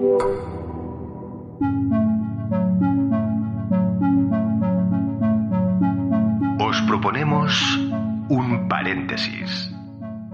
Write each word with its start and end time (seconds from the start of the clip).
Os 0.00 0.08
proponemos 6.86 7.52
un 8.30 8.66
paréntesis. 8.66 9.70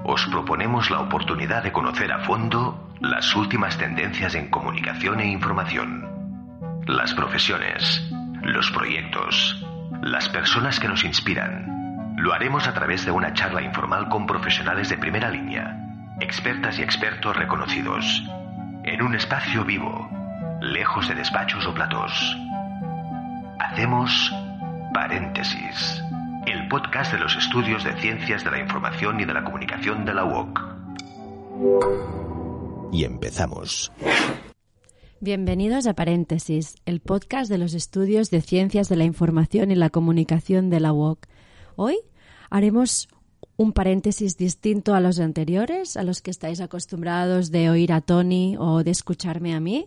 Os 0.04 0.24
proponemos 0.26 0.92
la 0.92 1.00
oportunidad 1.00 1.64
de 1.64 1.73
conocer 1.73 2.12
a 2.12 2.20
fondo 2.20 2.92
las 3.00 3.34
últimas 3.34 3.76
tendencias 3.76 4.37
en 4.37 4.50
comunicación 4.50 5.18
e 5.18 5.26
información, 5.26 6.84
las 6.87 7.12
profesiones, 7.14 8.09
los 8.42 8.70
proyectos, 8.70 9.66
las 10.01 10.28
personas 10.28 10.78
que 10.78 10.87
nos 10.87 11.02
inspiran. 11.02 12.14
Lo 12.16 12.32
haremos 12.32 12.68
a 12.68 12.73
través 12.73 13.04
de 13.04 13.10
una 13.10 13.32
charla 13.32 13.62
informal 13.62 14.09
con 14.10 14.28
profesionales 14.28 14.90
de 14.90 14.96
primera 14.96 15.28
línea, 15.28 15.76
expertas 16.20 16.78
y 16.78 16.82
expertos 16.82 17.37
reconocidos, 17.37 18.23
en 18.86 19.02
un 19.02 19.16
espacio 19.16 19.64
vivo, 19.64 20.08
lejos 20.60 21.08
de 21.08 21.16
despachos 21.16 21.66
o 21.66 21.74
platos. 21.74 22.12
Hacemos 23.59 24.32
paréntesis, 24.95 26.01
el 26.46 26.68
podcast 26.68 27.12
de 27.12 27.18
los 27.18 27.37
estudios 27.37 27.82
de 27.82 27.95
ciencias 28.01 28.45
de 28.45 28.52
la 28.52 28.60
información 28.60 29.18
y 29.18 29.24
de 29.24 29.34
la 29.34 29.42
comunicación 29.42 30.04
de 30.04 30.14
la 30.14 30.24
UOC. 30.24 30.60
Y 32.92 33.04
empezamos. 33.04 33.92
Bienvenidos 35.18 35.88
a 35.88 35.95
Paréntesis, 35.95 36.76
el 36.87 37.01
podcast 37.01 37.51
de 37.51 37.59
los 37.59 37.74
estudios 37.74 38.30
de 38.30 38.40
Ciencias 38.40 38.88
de 38.88 38.95
la 38.95 39.04
Información 39.04 39.73
y 39.73 39.74
la 39.74 39.90
Comunicación 39.90 40.70
de 40.70 40.79
la 40.79 40.92
UOC. 40.92 41.26
Hoy 41.74 41.98
haremos 42.51 43.09
un 43.56 43.73
paréntesis 43.73 44.37
distinto 44.37 44.95
a 44.95 45.01
los 45.01 45.18
anteriores, 45.18 45.96
a 45.96 46.02
los 46.02 46.20
que 46.20 46.30
estáis 46.30 46.60
acostumbrados 46.60 47.51
de 47.51 47.70
oír 47.70 47.92
a 47.92 48.01
Tony 48.01 48.56
o 48.59 48.84
de 48.84 48.90
escucharme 48.90 49.54
a 49.54 49.60
mí, 49.60 49.87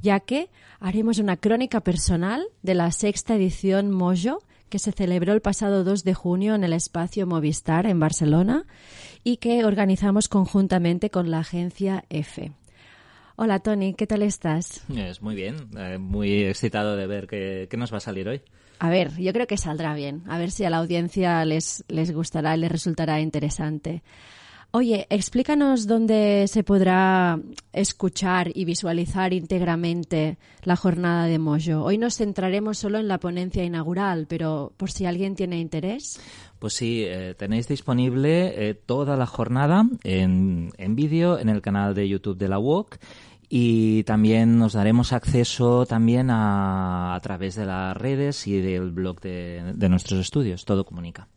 ya 0.00 0.20
que 0.20 0.50
haremos 0.80 1.18
una 1.18 1.36
crónica 1.36 1.80
personal 1.80 2.46
de 2.62 2.74
la 2.74 2.92
sexta 2.92 3.34
edición 3.34 3.90
Mojo 3.90 4.38
que 4.68 4.78
se 4.78 4.92
celebró 4.92 5.32
el 5.32 5.40
pasado 5.40 5.82
2 5.82 6.04
de 6.04 6.14
junio 6.14 6.54
en 6.54 6.62
el 6.62 6.72
espacio 6.72 7.26
Movistar 7.26 7.86
en 7.86 7.98
Barcelona 7.98 8.66
y 9.24 9.38
que 9.38 9.64
organizamos 9.64 10.28
conjuntamente 10.28 11.10
con 11.10 11.30
la 11.30 11.40
agencia 11.40 12.04
EFE. 12.10 12.52
Hola 13.36 13.60
Tony, 13.60 13.94
¿qué 13.94 14.06
tal 14.06 14.22
estás? 14.22 14.84
Es 14.94 15.22
muy 15.22 15.34
bien, 15.34 15.68
eh, 15.78 15.98
muy 15.98 16.44
excitado 16.44 16.96
de 16.96 17.06
ver 17.06 17.26
qué, 17.28 17.68
nos 17.76 17.92
va 17.92 17.98
a 17.98 18.00
salir 18.00 18.28
hoy. 18.28 18.42
A 18.78 18.90
ver, 18.90 19.16
yo 19.16 19.32
creo 19.32 19.46
que 19.46 19.56
saldrá 19.56 19.94
bien, 19.94 20.22
a 20.28 20.38
ver 20.38 20.50
si 20.50 20.64
a 20.64 20.70
la 20.70 20.78
audiencia 20.78 21.44
les, 21.44 21.84
les 21.88 22.12
gustará 22.12 22.56
y 22.56 22.60
les 22.60 22.70
resultará 22.70 23.20
interesante. 23.20 24.02
Oye, 24.70 25.06
explícanos 25.08 25.86
dónde 25.86 26.44
se 26.46 26.62
podrá 26.62 27.40
escuchar 27.72 28.50
y 28.54 28.66
visualizar 28.66 29.32
íntegramente 29.32 30.36
la 30.62 30.76
jornada 30.76 31.24
de 31.24 31.38
Mojo. 31.38 31.82
Hoy 31.82 31.96
nos 31.96 32.16
centraremos 32.16 32.76
solo 32.76 32.98
en 32.98 33.08
la 33.08 33.18
ponencia 33.18 33.64
inaugural, 33.64 34.26
pero 34.28 34.74
por 34.76 34.90
si 34.90 35.06
alguien 35.06 35.36
tiene 35.36 35.58
interés. 35.58 36.20
Pues 36.58 36.74
sí, 36.74 37.02
eh, 37.06 37.34
tenéis 37.38 37.66
disponible 37.66 38.68
eh, 38.68 38.74
toda 38.74 39.16
la 39.16 39.26
jornada 39.26 39.86
en, 40.04 40.70
en 40.76 40.94
vídeo 40.94 41.38
en 41.38 41.48
el 41.48 41.62
canal 41.62 41.94
de 41.94 42.06
YouTube 42.06 42.36
de 42.36 42.48
la 42.48 42.58
UOC 42.58 42.98
y 43.48 44.02
también 44.04 44.58
nos 44.58 44.74
daremos 44.74 45.12
acceso 45.12 45.86
también 45.86 46.30
a, 46.30 47.14
a 47.14 47.20
través 47.20 47.54
de 47.54 47.64
las 47.64 47.96
redes 47.96 48.46
y 48.46 48.60
del 48.60 48.90
blog 48.90 49.20
de, 49.20 49.88
nuestros 49.88 50.20
estudios. 50.20 50.64
Todo 50.64 50.84
comunica. 50.84 51.28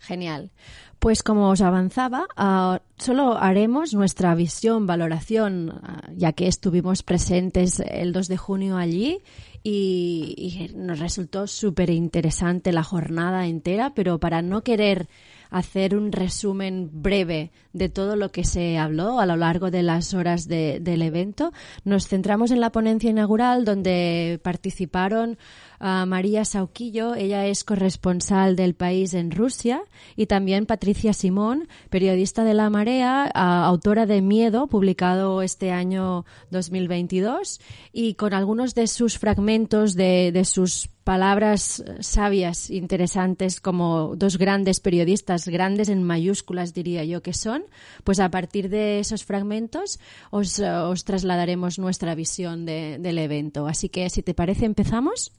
Genial. 0.00 0.50
Pues 0.98 1.22
como 1.22 1.48
os 1.50 1.60
avanzaba, 1.60 2.26
uh, 2.36 2.78
solo 2.96 3.36
haremos 3.38 3.94
nuestra 3.94 4.34
visión, 4.34 4.86
valoración, 4.86 5.70
uh, 5.70 6.12
ya 6.16 6.32
que 6.32 6.48
estuvimos 6.48 7.02
presentes 7.02 7.80
el 7.80 8.12
2 8.12 8.28
de 8.28 8.36
junio 8.36 8.76
allí 8.76 9.18
y, 9.62 10.34
y 10.36 10.76
nos 10.76 10.98
resultó 10.98 11.46
súper 11.46 11.90
interesante 11.90 12.72
la 12.72 12.82
jornada 12.82 13.46
entera, 13.46 13.92
pero 13.94 14.18
para 14.18 14.42
no 14.42 14.62
querer 14.62 15.08
hacer 15.52 15.94
un 15.94 16.10
resumen 16.10 16.90
breve 16.92 17.52
de 17.72 17.88
todo 17.88 18.16
lo 18.16 18.32
que 18.32 18.44
se 18.44 18.78
habló 18.78 19.20
a 19.20 19.26
lo 19.26 19.36
largo 19.36 19.70
de 19.70 19.82
las 19.82 20.14
horas 20.14 20.48
de, 20.48 20.80
del 20.80 21.02
evento. 21.02 21.52
Nos 21.84 22.08
centramos 22.08 22.50
en 22.50 22.60
la 22.60 22.72
ponencia 22.72 23.10
inaugural 23.10 23.64
donde 23.64 24.40
participaron 24.42 25.38
uh, 25.82 26.06
María 26.06 26.44
Sauquillo, 26.44 27.14
ella 27.14 27.46
es 27.46 27.64
corresponsal 27.64 28.56
del 28.56 28.74
país 28.74 29.12
en 29.12 29.30
Rusia, 29.30 29.82
y 30.16 30.26
también 30.26 30.64
Patricia 30.64 31.12
Simón, 31.12 31.68
periodista 31.90 32.44
de 32.44 32.54
La 32.54 32.70
Marea, 32.70 33.26
autora 33.26 34.06
de 34.06 34.22
Miedo, 34.22 34.68
publicado 34.68 35.42
este 35.42 35.72
año 35.72 36.24
2022, 36.50 37.60
y 37.92 38.14
con 38.14 38.32
algunos 38.32 38.74
de 38.74 38.86
sus 38.86 39.18
fragmentos 39.18 39.94
de, 39.94 40.30
de 40.32 40.44
sus 40.44 40.88
palabras 41.04 41.84
sabias, 42.00 42.70
interesantes, 42.70 43.60
como 43.60 44.14
dos 44.16 44.38
grandes 44.38 44.80
periodistas, 44.80 45.48
grandes 45.48 45.88
en 45.88 46.02
mayúsculas 46.02 46.74
diría 46.74 47.04
yo 47.04 47.22
que 47.22 47.32
son, 47.32 47.64
pues 48.04 48.20
a 48.20 48.30
partir 48.30 48.68
de 48.68 49.00
esos 49.00 49.24
fragmentos 49.24 49.98
os, 50.30 50.58
os 50.60 51.04
trasladaremos 51.04 51.78
nuestra 51.78 52.14
visión 52.14 52.64
de, 52.66 52.98
del 53.00 53.18
evento. 53.18 53.66
Así 53.66 53.88
que, 53.88 54.08
si 54.10 54.22
te 54.22 54.34
parece, 54.34 54.64
empezamos. 54.64 55.32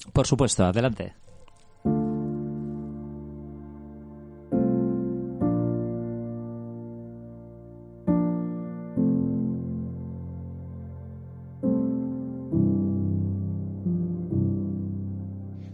Adelante. 0.69 1.13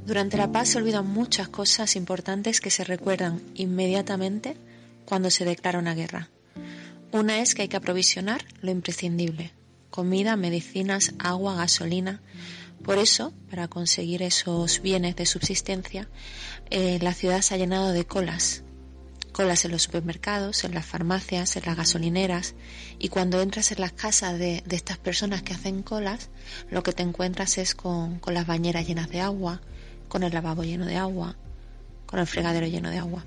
Durante 0.05 0.37
la 0.37 0.51
paz 0.51 0.69
se 0.69 0.79
olvidan 0.79 1.07
muchas 1.07 1.49
cosas 1.49 1.95
importantes 1.95 2.61
que 2.61 2.71
se 2.71 2.83
recuerdan 2.83 3.41
inmediatamente 3.53 4.57
cuando 5.05 5.29
se 5.29 5.45
declara 5.45 5.77
una 5.77 5.93
guerra. 5.93 6.29
Una 7.11 7.41
es 7.41 7.53
que 7.53 7.61
hay 7.61 7.67
que 7.67 7.77
aprovisionar 7.77 8.43
lo 8.61 8.71
imprescindible, 8.71 9.51
comida, 9.91 10.35
medicinas, 10.35 11.13
agua, 11.19 11.55
gasolina. 11.55 12.21
Por 12.83 12.97
eso, 12.97 13.33
para 13.49 13.67
conseguir 13.67 14.23
esos 14.23 14.81
bienes 14.81 15.15
de 15.15 15.25
subsistencia, 15.25 16.09
eh, 16.69 16.99
la 17.01 17.13
ciudad 17.13 17.41
se 17.41 17.53
ha 17.53 17.57
llenado 17.57 17.91
de 17.91 18.05
colas. 18.05 18.63
Colas 19.31 19.63
en 19.65 19.71
los 19.71 19.83
supermercados, 19.83 20.63
en 20.63 20.73
las 20.73 20.85
farmacias, 20.85 21.55
en 21.55 21.63
las 21.65 21.77
gasolineras. 21.77 22.55
Y 22.97 23.09
cuando 23.09 23.41
entras 23.41 23.71
en 23.71 23.81
las 23.81 23.91
casas 23.91 24.39
de, 24.39 24.63
estas 24.69 24.97
personas 24.97 25.43
que 25.43 25.53
hacen 25.53 25.83
colas, 25.83 26.29
lo 26.69 26.81
que 26.83 26.93
te 26.93 27.03
encuentras 27.03 27.57
es 27.57 27.75
con 27.75 28.19
las 28.25 28.47
bañeras 28.47 28.87
llenas 28.87 29.09
de 29.09 29.21
agua, 29.21 29.61
con 30.07 30.23
el 30.23 30.33
lavabo 30.33 30.63
lleno 30.63 30.85
de 30.85 30.97
agua, 30.97 31.37
con 32.05 32.19
el 32.19 32.27
fregadero 32.27 32.65
lleno 32.65 32.89
de 32.89 32.97
agua. 32.97 33.23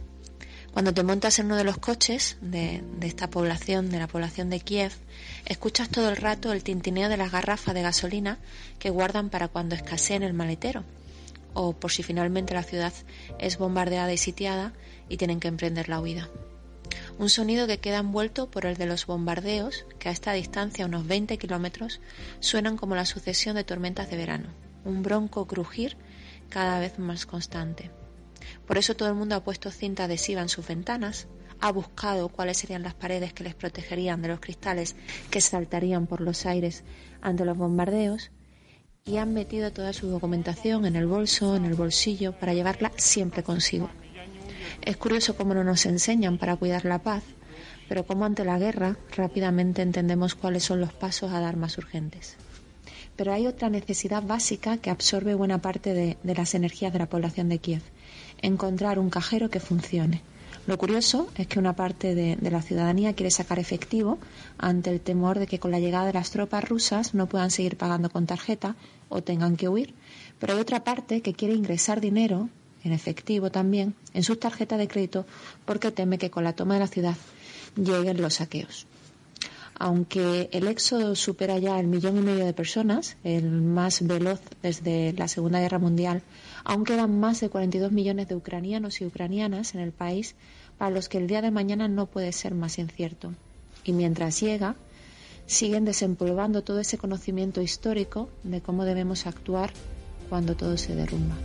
Cuando 0.72 0.94
te 0.94 1.02
montas 1.02 1.38
en 1.38 1.46
uno 1.46 1.56
de 1.56 1.64
los 1.64 1.76
coches 1.76 2.38
de, 2.40 2.82
de, 2.98 3.06
esta 3.06 3.28
población, 3.28 3.90
de 3.90 3.98
la 3.98 4.06
población 4.06 4.48
de 4.48 4.60
Kiev, 4.60 4.92
escuchas 5.44 5.90
todo 5.90 6.08
el 6.08 6.16
rato 6.16 6.50
el 6.50 6.64
tintineo 6.64 7.10
de 7.10 7.18
las 7.18 7.30
garrafas 7.30 7.74
de 7.74 7.82
gasolina 7.82 8.38
que 8.78 8.88
guardan 8.88 9.28
para 9.28 9.48
cuando 9.48 9.74
escaseen 9.74 10.22
el 10.22 10.32
maletero, 10.32 10.82
o 11.52 11.74
por 11.74 11.92
si 11.92 12.02
finalmente 12.02 12.54
la 12.54 12.62
ciudad 12.62 12.94
es 13.38 13.58
bombardeada 13.58 14.14
y 14.14 14.16
sitiada 14.16 14.72
y 15.10 15.18
tienen 15.18 15.40
que 15.40 15.48
emprender 15.48 15.90
la 15.90 16.00
huida. 16.00 16.30
Un 17.18 17.28
sonido 17.28 17.66
que 17.66 17.78
queda 17.78 17.98
envuelto 17.98 18.50
por 18.50 18.64
el 18.64 18.78
de 18.78 18.86
los 18.86 19.04
bombardeos, 19.04 19.84
que 19.98 20.08
a 20.08 20.12
esta 20.12 20.32
distancia, 20.32 20.86
unos 20.86 21.06
20 21.06 21.36
kilómetros, 21.36 22.00
suenan 22.40 22.78
como 22.78 22.94
la 22.94 23.04
sucesión 23.04 23.56
de 23.56 23.64
tormentas 23.64 24.08
de 24.08 24.16
verano, 24.16 24.48
un 24.86 25.02
bronco 25.02 25.46
crujir 25.46 25.98
cada 26.48 26.80
vez 26.80 26.98
más 26.98 27.26
constante. 27.26 27.90
Por 28.66 28.78
eso 28.78 28.94
todo 28.94 29.08
el 29.08 29.14
mundo 29.14 29.34
ha 29.34 29.44
puesto 29.44 29.70
cinta 29.70 30.04
adhesiva 30.04 30.40
en 30.40 30.48
sus 30.48 30.66
ventanas, 30.66 31.26
ha 31.60 31.70
buscado 31.70 32.28
cuáles 32.28 32.58
serían 32.58 32.82
las 32.82 32.94
paredes 32.94 33.32
que 33.32 33.44
les 33.44 33.54
protegerían 33.54 34.20
de 34.22 34.28
los 34.28 34.40
cristales 34.40 34.96
que 35.30 35.40
saltarían 35.40 36.06
por 36.06 36.20
los 36.20 36.44
aires 36.46 36.82
ante 37.20 37.44
los 37.44 37.56
bombardeos 37.56 38.30
y 39.04 39.16
han 39.16 39.32
metido 39.32 39.72
toda 39.72 39.92
su 39.92 40.08
documentación 40.08 40.86
en 40.86 40.96
el 40.96 41.06
bolso, 41.06 41.56
en 41.56 41.64
el 41.64 41.74
bolsillo, 41.74 42.32
para 42.32 42.54
llevarla 42.54 42.92
siempre 42.96 43.42
consigo. 43.42 43.90
Es 44.80 44.96
curioso 44.96 45.36
cómo 45.36 45.54
no 45.54 45.64
nos 45.64 45.86
enseñan 45.86 46.38
para 46.38 46.56
cuidar 46.56 46.84
la 46.84 47.00
paz, 47.00 47.22
pero 47.88 48.06
como 48.06 48.24
ante 48.24 48.44
la 48.44 48.58
guerra 48.58 48.96
rápidamente 49.16 49.82
entendemos 49.82 50.34
cuáles 50.34 50.64
son 50.64 50.80
los 50.80 50.92
pasos 50.92 51.32
a 51.32 51.40
dar 51.40 51.56
más 51.56 51.78
urgentes. 51.78 52.36
pero 53.16 53.32
hay 53.32 53.46
otra 53.46 53.68
necesidad 53.68 54.22
básica 54.22 54.78
que 54.78 54.90
absorbe 54.90 55.34
buena 55.34 55.58
parte 55.58 55.92
de, 55.92 56.16
las 56.24 56.54
energías 56.54 56.92
de 56.92 56.98
la 56.98 57.08
población 57.10 57.48
de 57.48 57.58
Kiev, 57.58 57.82
encontrar 58.42 58.98
un 58.98 59.10
cajero 59.10 59.48
que 59.48 59.60
funcione. 59.60 60.22
Lo 60.66 60.78
curioso 60.78 61.28
es 61.36 61.48
que 61.48 61.58
una 61.58 61.74
parte 61.74 62.14
de, 62.14 62.38
la 62.50 62.62
ciudadanía 62.62 63.14
quiere 63.14 63.30
sacar 63.30 63.58
efectivo 63.58 64.18
ante 64.58 64.90
el 64.90 65.00
temor 65.00 65.38
de 65.38 65.46
que 65.48 65.58
con 65.58 65.72
la 65.72 65.80
llegada 65.80 66.06
de 66.06 66.12
las 66.12 66.30
tropas 66.30 66.68
rusas 66.68 67.14
no 67.14 67.26
puedan 67.26 67.50
seguir 67.50 67.76
pagando 67.76 68.10
con 68.10 68.26
tarjeta 68.26 68.76
o 69.08 69.22
tengan 69.22 69.56
que 69.56 69.68
huir, 69.68 69.94
pero 70.38 70.54
hay 70.54 70.60
otra 70.60 70.84
parte 70.84 71.20
que 71.20 71.34
quiere 71.34 71.54
ingresar 71.54 72.00
dinero, 72.00 72.48
en 72.84 72.92
efectivo 72.92 73.50
también, 73.50 73.94
en 74.14 74.22
sus 74.22 74.38
tarjetas 74.38 74.78
de 74.78 74.88
crédito 74.88 75.26
porque 75.64 75.90
teme 75.90 76.18
que 76.18 76.30
con 76.30 76.44
la 76.44 76.52
toma 76.52 76.74
de 76.74 76.80
la 76.80 76.86
ciudad 76.86 77.16
lleguen 77.76 78.22
los 78.22 78.34
saqueos 78.34 78.86
aunque 79.82 80.48
el 80.52 80.68
éxodo 80.68 81.16
supera 81.16 81.58
ya 81.58 81.80
el 81.80 81.88
millón 81.88 82.16
y 82.16 82.20
medio 82.20 82.44
de 82.44 82.52
personas, 82.52 83.16
el 83.24 83.50
más 83.50 84.06
veloz 84.06 84.40
desde 84.62 85.12
la 85.14 85.26
Segunda 85.26 85.58
Guerra 85.58 85.80
Mundial, 85.80 86.22
aún 86.64 86.84
quedan 86.84 87.18
más 87.20 87.40
de 87.40 87.48
42 87.48 87.92
millones 87.92 88.28
de 88.28 88.36
ucranianos 88.36 89.00
y 89.00 89.06
ucranianas 89.06 89.74
en 89.74 89.80
el 89.80 89.92
país 89.92 90.34
para 90.78 90.90
los 90.90 91.08
que 91.08 91.18
el 91.18 91.26
día 91.26 91.42
de 91.42 91.50
mañana 91.50 91.88
no 91.88 92.06
puede 92.06 92.32
ser 92.32 92.54
más 92.54 92.78
incierto. 92.78 93.32
Y 93.84 93.92
mientras 93.92 94.40
llega, 94.40 94.76
siguen 95.46 95.84
desempolvando 95.84 96.62
todo 96.62 96.80
ese 96.80 96.98
conocimiento 96.98 97.62
histórico 97.62 98.28
de 98.42 98.60
cómo 98.60 98.84
debemos 98.84 99.26
actuar 99.26 99.72
cuando 100.28 100.56
todo 100.56 100.76
se 100.76 100.94
derrumba. 100.94 101.36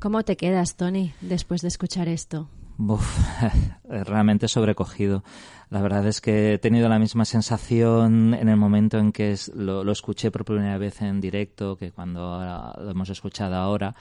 ¿Cómo 0.00 0.22
te 0.22 0.36
quedas, 0.36 0.76
Tony, 0.76 1.14
después 1.22 1.62
de 1.62 1.68
escuchar 1.68 2.08
esto? 2.08 2.50
Uf, 2.76 3.18
realmente 3.88 4.48
sobrecogido. 4.48 5.24
La 5.70 5.80
verdad 5.82 6.06
es 6.06 6.20
que 6.20 6.54
he 6.54 6.58
tenido 6.58 6.88
la 6.88 6.98
misma 6.98 7.24
sensación 7.24 8.34
en 8.34 8.48
el 8.48 8.56
momento 8.56 8.98
en 8.98 9.12
que 9.12 9.36
lo, 9.54 9.90
escuché 9.90 10.30
por 10.30 10.44
primera 10.44 10.78
vez 10.78 11.02
en 11.02 11.20
directo 11.20 11.76
que 11.76 11.90
cuando 11.90 12.40
lo 12.78 12.90
hemos 12.90 13.10
escuchado 13.10 13.56
ahora 13.56 13.94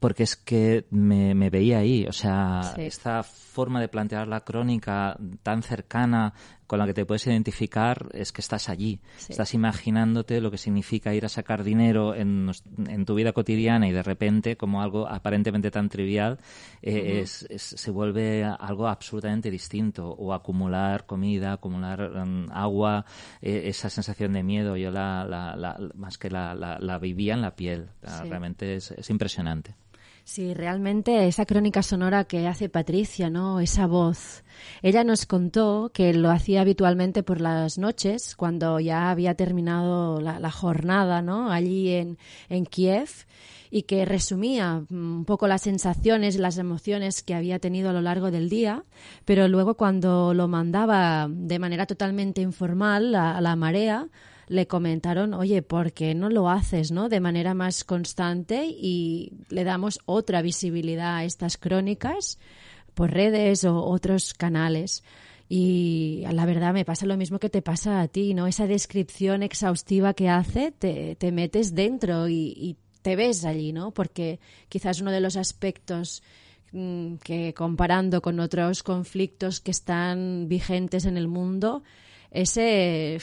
porque 0.00 0.22
es 0.22 0.34
que 0.34 0.86
me, 0.90 1.34
me 1.34 1.50
veía 1.50 1.78
ahí. 1.78 2.06
O 2.06 2.12
sea, 2.12 2.74
esta 2.78 3.22
forma 3.22 3.80
de 3.80 3.88
plantear 3.88 4.26
la 4.26 4.40
crónica 4.40 5.16
tan 5.42 5.62
cercana 5.62 6.32
con 6.70 6.78
la 6.78 6.86
que 6.86 6.94
te 6.94 7.04
puedes 7.04 7.26
identificar 7.26 8.10
es 8.12 8.30
que 8.30 8.40
estás 8.40 8.68
allí. 8.68 9.00
Estás 9.28 9.54
imaginándote 9.54 10.40
lo 10.40 10.52
que 10.52 10.56
significa 10.56 11.12
ir 11.12 11.24
a 11.24 11.28
sacar 11.28 11.64
dinero 11.64 12.14
en, 12.14 12.48
en, 12.86 13.04
tu 13.04 13.16
vida 13.16 13.32
cotidiana 13.32 13.88
y 13.88 13.92
de 13.92 14.04
repente, 14.04 14.56
como 14.56 14.80
algo 14.80 15.08
aparentemente 15.08 15.72
tan 15.72 15.88
trivial, 15.88 16.38
eh, 16.80 17.22
es, 17.22 17.44
se 17.58 17.90
vuelve 17.90 18.44
algo 18.44 18.86
absolutamente 18.86 19.50
distinto. 19.50 20.10
O 20.10 20.32
acumular 20.32 21.06
comida, 21.06 21.54
acumular 21.54 22.24
mm, 22.24 22.52
agua, 22.52 23.04
eh, 23.42 23.62
esa 23.64 23.90
sensación 23.90 24.32
de 24.32 24.44
miedo, 24.44 24.76
yo 24.76 24.92
la, 24.92 25.24
la, 25.24 25.76
más 25.96 26.18
que 26.18 26.30
la, 26.30 26.54
la, 26.54 26.98
vivía 27.00 27.34
en 27.34 27.40
la 27.40 27.56
piel. 27.56 27.88
Realmente 28.00 28.76
es, 28.76 28.92
es 28.92 29.10
impresionante. 29.10 29.74
Sí, 30.24 30.54
realmente 30.54 31.26
esa 31.26 31.44
crónica 31.44 31.82
sonora 31.82 32.24
que 32.24 32.46
hace 32.46 32.68
Patricia, 32.68 33.30
¿no? 33.30 33.60
Esa 33.60 33.86
voz. 33.86 34.44
Ella 34.82 35.02
nos 35.02 35.26
contó 35.26 35.90
que 35.92 36.14
lo 36.14 36.30
hacía 36.30 36.60
habitualmente 36.60 37.22
por 37.22 37.40
las 37.40 37.78
noches, 37.78 38.36
cuando 38.36 38.78
ya 38.78 39.10
había 39.10 39.34
terminado 39.34 40.20
la, 40.20 40.50
jornada, 40.50 41.22
¿no? 41.22 41.50
Allí 41.50 41.90
en, 41.90 42.18
en 42.48 42.64
Kiev 42.64 43.08
y 43.70 43.82
que 43.82 44.04
resumía 44.04 44.84
un 44.90 45.24
poco 45.24 45.46
las 45.46 45.62
sensaciones, 45.62 46.36
las 46.36 46.58
emociones 46.58 47.22
que 47.22 47.34
había 47.34 47.58
tenido 47.58 47.90
a 47.90 47.92
lo 47.92 48.00
largo 48.00 48.30
del 48.30 48.48
día, 48.48 48.84
pero 49.24 49.48
luego 49.48 49.76
cuando 49.76 50.34
lo 50.34 50.48
mandaba 50.48 51.28
de 51.30 51.58
manera 51.58 51.86
totalmente 51.86 52.40
informal 52.40 53.14
a 53.14 53.40
la 53.40 53.56
marea, 53.56 54.08
le 54.50 54.66
comentaron, 54.66 55.32
oye, 55.32 55.62
¿por 55.62 55.92
qué 55.92 56.12
no 56.12 56.28
lo 56.28 56.50
haces 56.50 56.90
no? 56.90 57.08
de 57.08 57.20
manera 57.20 57.54
más 57.54 57.84
constante 57.84 58.66
y 58.66 59.32
le 59.48 59.62
damos 59.62 60.00
otra 60.06 60.42
visibilidad 60.42 61.18
a 61.18 61.24
estas 61.24 61.56
crónicas 61.56 62.36
por 62.94 63.12
redes 63.12 63.62
o 63.62 63.80
otros 63.84 64.34
canales? 64.34 65.04
Y 65.48 66.24
la 66.32 66.46
verdad 66.46 66.74
me 66.74 66.84
pasa 66.84 67.06
lo 67.06 67.16
mismo 67.16 67.38
que 67.38 67.48
te 67.48 67.62
pasa 67.62 68.00
a 68.00 68.08
ti, 68.08 68.34
¿no? 68.34 68.48
Esa 68.48 68.66
descripción 68.66 69.44
exhaustiva 69.44 70.14
que 70.14 70.28
hace, 70.28 70.72
te, 70.72 71.14
te 71.14 71.30
metes 71.30 71.76
dentro 71.76 72.28
y, 72.28 72.52
y 72.56 72.76
te 73.02 73.14
ves 73.14 73.44
allí, 73.44 73.72
¿no? 73.72 73.92
Porque 73.92 74.40
quizás 74.68 75.00
uno 75.00 75.12
de 75.12 75.20
los 75.20 75.36
aspectos 75.36 76.24
mm, 76.72 77.16
que 77.22 77.54
comparando 77.54 78.20
con 78.20 78.40
otros 78.40 78.82
conflictos 78.82 79.60
que 79.60 79.70
están 79.70 80.48
vigentes 80.48 81.04
en 81.04 81.16
el 81.16 81.28
mundo, 81.28 81.84
ese 82.30 83.18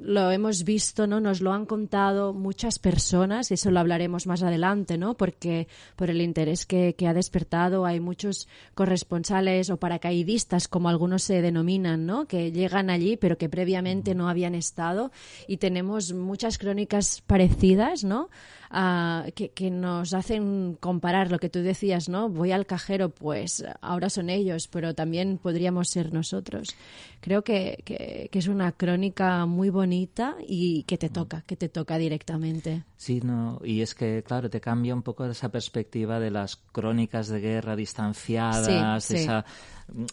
lo 0.00 0.30
hemos 0.30 0.64
visto, 0.64 1.06
¿no? 1.06 1.20
Nos 1.20 1.40
lo 1.40 1.52
han 1.52 1.66
contado 1.66 2.32
muchas 2.32 2.78
personas, 2.78 3.50
y 3.50 3.54
eso 3.54 3.70
lo 3.70 3.80
hablaremos 3.80 4.26
más 4.26 4.42
adelante, 4.42 4.96
¿no? 4.96 5.14
Porque 5.14 5.68
por 5.94 6.10
el 6.10 6.22
interés 6.22 6.64
que, 6.64 6.94
que 6.94 7.06
ha 7.06 7.14
despertado 7.14 7.84
hay 7.84 8.00
muchos 8.00 8.48
corresponsales 8.74 9.68
o 9.68 9.76
paracaidistas, 9.76 10.68
como 10.68 10.88
algunos 10.88 11.22
se 11.22 11.42
denominan, 11.42 12.06
¿no? 12.06 12.26
Que 12.26 12.50
llegan 12.50 12.88
allí, 12.88 13.16
pero 13.16 13.36
que 13.36 13.48
previamente 13.48 14.14
no 14.14 14.28
habían 14.28 14.54
estado 14.54 15.12
y 15.46 15.58
tenemos 15.58 16.12
muchas 16.12 16.58
crónicas 16.58 17.22
parecidas, 17.26 18.02
¿no? 18.02 18.30
Que, 18.70 19.70
nos 19.70 20.14
hacen 20.14 20.76
comparar 20.78 21.30
lo 21.30 21.38
que 21.38 21.48
tú 21.48 21.60
decías, 21.60 22.08
¿no? 22.08 22.28
Voy 22.28 22.52
al 22.52 22.66
cajero, 22.66 23.10
pues 23.10 23.64
ahora 23.80 24.10
son 24.10 24.30
ellos, 24.30 24.68
pero 24.68 24.94
también 24.94 25.38
podríamos 25.38 25.88
ser 25.88 26.12
nosotros. 26.12 26.76
Creo 27.20 27.42
que, 27.42 27.82
que, 27.84 28.30
es 28.32 28.46
una 28.46 28.72
crónica 28.72 29.44
muy 29.46 29.70
bonita 29.70 30.36
y 30.46 30.84
que 30.84 30.98
te 30.98 31.08
toca, 31.08 31.42
que 31.42 31.56
te 31.56 31.68
toca 31.68 31.98
directamente. 31.98 32.84
Sí, 32.96 33.20
no, 33.20 33.60
y 33.64 33.80
es 33.80 33.94
que, 33.94 34.22
claro, 34.22 34.48
te 34.48 34.60
cambia 34.60 34.94
un 34.94 35.02
poco 35.02 35.24
esa 35.26 35.50
perspectiva 35.50 36.20
de 36.20 36.30
las 36.30 36.56
crónicas 36.56 37.28
de 37.28 37.40
guerra 37.40 37.74
distanciadas, 37.74 39.10
esa 39.10 39.44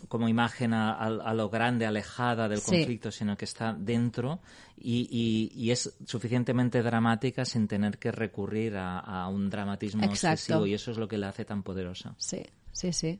como 0.07 0.27
imagen 0.27 0.74
a, 0.74 1.33
lo 1.33 1.50
grande, 1.50 1.85
alejada 1.85 2.47
del 2.47 2.62
conflicto, 2.62 3.12
sino 3.12 3.38
que 3.38 3.45
está 3.45 3.74
dentro 3.74 4.39
y, 4.77 5.69
es 5.71 5.94
suficientemente 6.06 6.81
dramática 6.81 7.45
sin 7.45 7.68
tener 7.68 7.97
que 7.97 8.12
recurrir 8.12 8.75
a, 8.77 9.27
un 9.29 9.50
dramatismo 9.50 10.03
excesivo 10.03 10.65
y 10.65 10.74
eso 10.74 10.91
es 10.91 10.97
lo 10.97 11.07
que 11.07 11.18
la 11.18 11.29
hace 11.29 11.45
tan 11.45 11.63
poderosa. 11.63 12.15
Sí, 12.18 12.44
sí, 12.71 12.94
sí. 12.94 13.19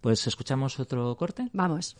Pues 0.00 0.26
escuchamos 0.26 0.78
otro 0.78 1.16
corte. 1.16 1.48
Vamos. 1.52 1.96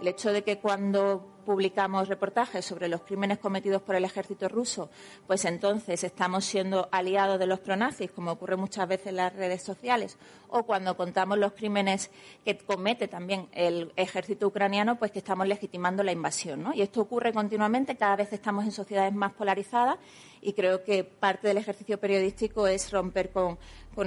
El 0.00 0.08
hecho 0.08 0.32
de 0.32 0.42
que 0.42 0.58
cuando 0.58 1.31
publicamos 1.42 2.08
reportajes 2.08 2.64
sobre 2.64 2.88
los 2.88 3.02
crímenes 3.02 3.38
cometidos 3.38 3.82
por 3.82 3.94
el 3.94 4.04
ejército 4.04 4.48
ruso, 4.48 4.90
pues 5.26 5.44
entonces 5.44 6.02
estamos 6.04 6.44
siendo 6.44 6.88
aliados 6.90 7.38
de 7.38 7.46
los 7.46 7.60
pronazis, 7.60 8.10
como 8.10 8.32
ocurre 8.32 8.56
muchas 8.56 8.88
veces 8.88 9.08
en 9.08 9.16
las 9.16 9.34
redes 9.34 9.62
sociales, 9.62 10.16
o 10.48 10.64
cuando 10.64 10.96
contamos 10.96 11.38
los 11.38 11.52
crímenes 11.52 12.10
que 12.44 12.56
comete 12.58 13.08
también 13.08 13.48
el 13.52 13.92
ejército 13.96 14.46
ucraniano, 14.46 14.98
pues 14.98 15.10
que 15.10 15.18
estamos 15.18 15.46
legitimando 15.46 16.02
la 16.02 16.12
invasión. 16.12 16.62
¿no? 16.62 16.74
Y 16.74 16.82
esto 16.82 17.00
ocurre 17.00 17.32
continuamente, 17.32 17.96
cada 17.96 18.16
vez 18.16 18.32
estamos 18.32 18.64
en 18.64 18.72
sociedades 18.72 19.14
más 19.14 19.32
polarizadas 19.32 19.98
y 20.42 20.52
creo 20.54 20.82
que 20.82 21.04
parte 21.04 21.46
del 21.46 21.56
ejercicio 21.56 21.98
periodístico 21.98 22.66
es 22.66 22.90
romper 22.90 23.30
con, 23.30 23.58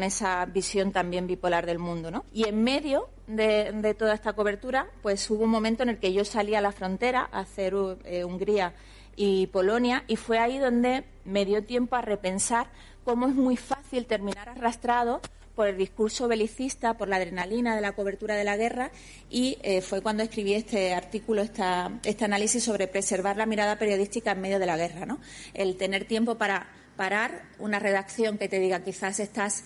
esa 0.04 0.46
visión 0.46 0.92
también 0.92 1.28
bipolar 1.28 1.66
del 1.66 1.80
mundo. 1.80 2.12
¿no? 2.12 2.26
Y 2.34 2.48
en 2.48 2.62
medio 2.62 3.08
de, 3.28 3.96
toda 3.98 4.14
esta 4.14 4.34
cobertura, 4.34 4.88
pues 5.02 5.28
hubo 5.30 5.46
un 5.46 5.50
momento 5.50 5.84
en 5.84 5.90
el 5.90 5.98
que 5.98 6.12
yo 6.12 6.26
salí 6.26 6.54
a 6.54 6.62
la 6.62 6.74
frontera 6.74 7.22
hacer 7.32 7.74
eh, 8.04 8.26
Hungría 8.26 8.74
y 9.16 9.48
Polonia, 9.48 10.04
y 10.08 10.18
fue 10.18 10.40
ahí 10.40 10.58
donde 10.60 11.06
me 11.24 11.46
dio 11.46 11.64
tiempo 11.64 11.96
a 11.96 12.02
repensar 12.02 12.68
cómo 13.06 13.28
es 13.28 13.34
muy 13.34 13.56
fácil 13.56 14.06
terminar 14.06 14.50
arrastrado 14.50 15.22
por 15.56 15.68
el 15.68 15.78
discurso 15.78 16.28
belicista, 16.28 16.96
por 16.96 17.08
la 17.08 17.16
adrenalina 17.16 17.76
de 17.76 17.82
la 17.82 17.94
cobertura 17.94 18.36
de 18.36 18.44
la 18.44 18.58
guerra, 18.58 18.92
y 19.30 19.58
eh, 19.64 19.82
fue 19.82 20.02
cuando 20.02 20.24
escribí 20.24 20.54
este 20.54 20.94
artículo, 20.94 21.42
esta, 21.42 21.92
este 22.04 22.26
análisis 22.26 22.64
sobre 22.64 22.88
preservar 22.88 23.38
la 23.38 23.46
mirada 23.46 23.80
periodística 23.80 24.32
en 24.32 24.42
medio 24.42 24.60
de 24.60 24.66
la 24.66 24.78
guerra, 24.78 25.06
¿no? 25.06 25.20
El 25.54 25.78
tener 25.78 26.06
tiempo 26.06 26.36
para 26.36 26.68
parar 26.96 27.44
una 27.60 27.80
redacción 27.80 28.38
que 28.38 28.48
te 28.48 28.60
diga 28.60 28.84
quizás 28.84 29.20
estás 29.20 29.66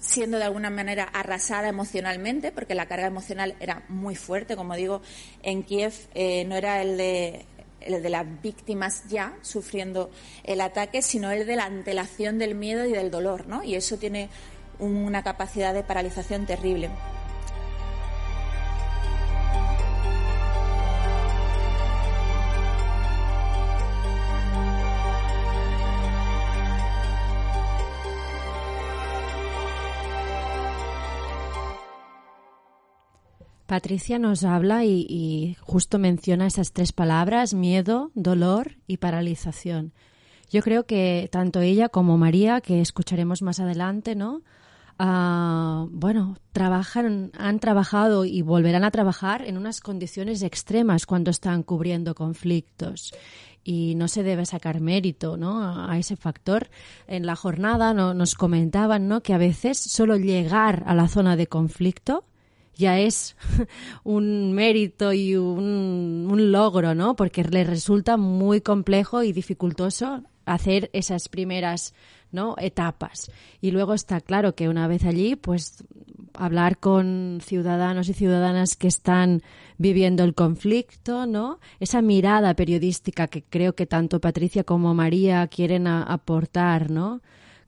siendo 0.00 0.38
de 0.38 0.44
alguna 0.44 0.70
manera 0.70 1.04
arrasada 1.04 1.68
emocionalmente, 1.68 2.52
porque 2.52 2.74
la 2.74 2.86
carga 2.86 3.06
emocional 3.06 3.56
era 3.60 3.84
muy 3.88 4.14
fuerte. 4.14 4.56
Como 4.56 4.74
digo, 4.74 5.02
en 5.42 5.62
Kiev 5.62 5.92
eh, 6.14 6.44
no 6.44 6.56
era 6.56 6.82
el 6.82 6.96
de, 6.96 7.46
el 7.80 8.02
de 8.02 8.10
las 8.10 8.24
víctimas 8.42 9.04
ya 9.08 9.36
sufriendo 9.42 10.10
el 10.44 10.60
ataque, 10.60 11.02
sino 11.02 11.30
el 11.30 11.46
de 11.46 11.56
la 11.56 11.64
antelación 11.64 12.38
del 12.38 12.54
miedo 12.54 12.86
y 12.86 12.92
del 12.92 13.10
dolor, 13.10 13.46
¿no? 13.46 13.62
Y 13.64 13.74
eso 13.74 13.96
tiene 13.98 14.28
una 14.78 15.22
capacidad 15.22 15.74
de 15.74 15.82
paralización 15.82 16.46
terrible. 16.46 16.90
Patricia 33.68 34.18
nos 34.18 34.44
habla 34.44 34.86
y, 34.86 35.58
justo 35.60 35.98
menciona 35.98 36.46
esas 36.46 36.72
tres 36.72 36.94
palabras, 36.94 37.52
miedo, 37.52 38.10
dolor 38.14 38.78
y 38.86 38.96
paralización. 38.96 39.92
Yo 40.48 40.62
creo 40.62 40.86
que 40.86 41.28
tanto 41.30 41.60
ella 41.60 41.90
como 41.90 42.16
María, 42.16 42.62
que 42.62 42.80
escucharemos 42.80 43.42
más 43.42 43.60
adelante, 43.60 44.14
¿no? 44.14 44.40
Ah, 44.98 45.86
bueno, 45.90 46.36
trabajan, 46.50 47.30
han 47.38 47.60
trabajado 47.60 48.24
y 48.24 48.42
volverán 48.42 48.82
a 48.82 48.90
trabajar 48.90 49.46
en 49.46 49.56
unas 49.56 49.80
condiciones 49.80 50.42
extremas 50.42 51.06
cuando 51.06 51.30
están 51.30 51.62
cubriendo 51.62 52.16
conflictos 52.16 53.14
y 53.62 53.94
no 53.94 54.08
se 54.08 54.24
debe 54.24 54.44
sacar 54.44 54.80
mérito 54.80 55.36
¿no? 55.36 55.88
a 55.88 55.96
ese 55.98 56.16
factor. 56.16 56.68
En 57.06 57.26
la 57.26 57.36
jornada 57.36 57.94
no, 57.94 58.12
nos 58.12 58.34
comentaban 58.34 59.06
¿no? 59.06 59.22
que 59.22 59.34
a 59.34 59.38
veces 59.38 59.78
solo 59.78 60.16
llegar 60.16 60.82
a 60.86 60.94
la 60.94 61.06
zona 61.06 61.36
de 61.36 61.46
conflicto 61.46 62.24
ya 62.74 62.98
es 62.98 63.36
un 64.04 64.52
mérito 64.52 65.12
y 65.12 65.36
un, 65.36 66.28
un 66.30 66.52
logro, 66.52 66.94
¿no? 66.94 67.16
Porque 67.16 67.42
le 67.42 67.64
resulta 67.64 68.16
muy 68.16 68.60
complejo 68.60 69.24
y 69.24 69.32
dificultoso 69.32 70.22
hacer 70.48 70.90
esas 70.92 71.28
primeras 71.28 71.94
¿no? 72.32 72.56
etapas. 72.58 73.30
Y 73.60 73.70
luego 73.70 73.94
está 73.94 74.20
claro 74.20 74.54
que 74.54 74.68
una 74.68 74.86
vez 74.86 75.04
allí, 75.04 75.36
pues 75.36 75.84
hablar 76.34 76.78
con 76.78 77.40
ciudadanos 77.42 78.08
y 78.08 78.14
ciudadanas 78.14 78.76
que 78.76 78.88
están 78.88 79.42
viviendo 79.76 80.24
el 80.24 80.34
conflicto, 80.34 81.26
¿no? 81.26 81.58
Esa 81.80 82.02
mirada 82.02 82.54
periodística 82.54 83.28
que 83.28 83.42
creo 83.42 83.74
que 83.74 83.86
tanto 83.86 84.20
Patricia 84.20 84.64
como 84.64 84.94
María 84.94 85.46
quieren 85.48 85.86
aportar, 85.86 86.90
¿no? 86.90 87.20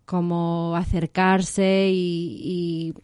Como 0.04 0.74
acercarse 0.76 1.88
y 1.92 2.94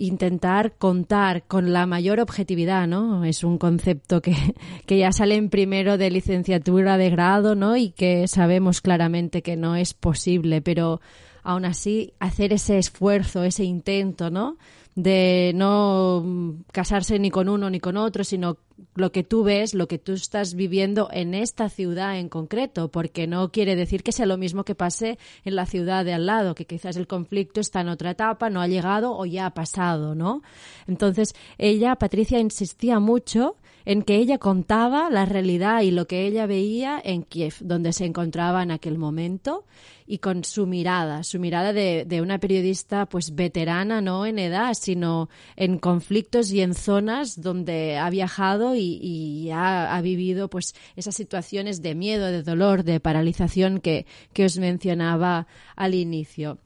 intentar 0.00 0.72
contar 0.78 1.44
con 1.44 1.72
la 1.72 1.86
mayor 1.86 2.20
objetividad, 2.20 2.86
¿no? 2.86 3.24
Es 3.24 3.44
un 3.44 3.58
concepto 3.58 4.22
que, 4.22 4.34
que 4.86 4.98
ya 4.98 5.12
sale 5.12 5.36
en 5.36 5.50
primero 5.50 5.98
de 5.98 6.10
licenciatura 6.10 6.96
de 6.96 7.10
grado, 7.10 7.54
¿no? 7.54 7.76
Y 7.76 7.90
que 7.90 8.26
sabemos 8.26 8.80
claramente 8.80 9.42
que 9.42 9.56
no 9.56 9.76
es 9.76 9.94
posible, 9.94 10.62
pero 10.62 11.00
aún 11.42 11.64
así 11.64 12.14
hacer 12.18 12.52
ese 12.52 12.78
esfuerzo, 12.78 13.44
ese 13.44 13.64
intento, 13.64 14.30
¿no? 14.30 14.56
de 14.94 15.52
no 15.54 16.56
casarse 16.72 17.18
ni 17.18 17.30
con 17.30 17.48
uno 17.48 17.70
ni 17.70 17.80
con 17.80 17.96
otro, 17.96 18.24
sino 18.24 18.58
lo 18.94 19.12
que 19.12 19.22
tú 19.22 19.44
ves, 19.44 19.74
lo 19.74 19.88
que 19.88 19.98
tú 19.98 20.12
estás 20.12 20.54
viviendo 20.54 21.08
en 21.12 21.34
esta 21.34 21.68
ciudad 21.68 22.18
en 22.18 22.28
concreto, 22.28 22.90
porque 22.90 23.26
no 23.26 23.50
quiere 23.50 23.76
decir 23.76 24.02
que 24.02 24.12
sea 24.12 24.26
lo 24.26 24.36
mismo 24.36 24.64
que 24.64 24.74
pase 24.74 25.18
en 25.44 25.54
la 25.54 25.66
ciudad 25.66 26.04
de 26.04 26.14
al 26.14 26.26
lado, 26.26 26.54
que 26.54 26.66
quizás 26.66 26.96
el 26.96 27.06
conflicto 27.06 27.60
está 27.60 27.82
en 27.82 27.88
otra 27.88 28.12
etapa, 28.12 28.50
no 28.50 28.60
ha 28.60 28.68
llegado 28.68 29.16
o 29.16 29.26
ya 29.26 29.46
ha 29.46 29.54
pasado, 29.54 30.14
¿no? 30.14 30.42
Entonces, 30.86 31.34
ella, 31.58 31.96
Patricia, 31.96 32.40
insistía 32.40 33.00
mucho 33.00 33.56
en 33.84 34.02
que 34.02 34.16
ella 34.16 34.38
contaba 34.38 35.10
la 35.10 35.24
realidad 35.24 35.82
y 35.82 35.90
lo 35.90 36.06
que 36.06 36.26
ella 36.26 36.46
veía 36.46 37.00
en 37.02 37.22
Kiev, 37.22 37.54
donde 37.60 37.92
se 37.92 38.04
encontraba 38.04 38.62
en 38.62 38.70
aquel 38.70 38.98
momento, 38.98 39.64
y 40.10 40.18
con 40.18 40.42
su 40.42 40.66
mirada, 40.66 41.22
su 41.22 41.38
mirada 41.38 41.72
de, 41.72 42.20
una 42.20 42.38
periodista 42.38 43.06
pues 43.06 43.36
veterana, 43.36 44.00
no 44.00 44.26
en 44.26 44.40
edad, 44.40 44.74
sino 44.74 45.28
en 45.54 45.78
conflictos 45.78 46.50
y 46.50 46.62
en 46.62 46.74
zonas 46.74 47.40
donde 47.40 47.96
ha 47.96 48.10
viajado 48.10 48.74
y, 48.74 48.98
y 49.00 49.50
ha, 49.52 49.94
ha, 49.94 50.00
vivido 50.00 50.50
pues 50.50 50.74
esas 50.96 51.14
situaciones 51.14 51.80
de 51.80 51.94
miedo, 51.94 52.26
de 52.26 52.42
dolor, 52.42 52.82
de 52.82 52.98
paralización 52.98 53.78
que, 53.78 54.04
que 54.32 54.46
os 54.46 54.58
mencionaba 54.58 55.46
al 55.76 55.94
inicio. 55.94 56.58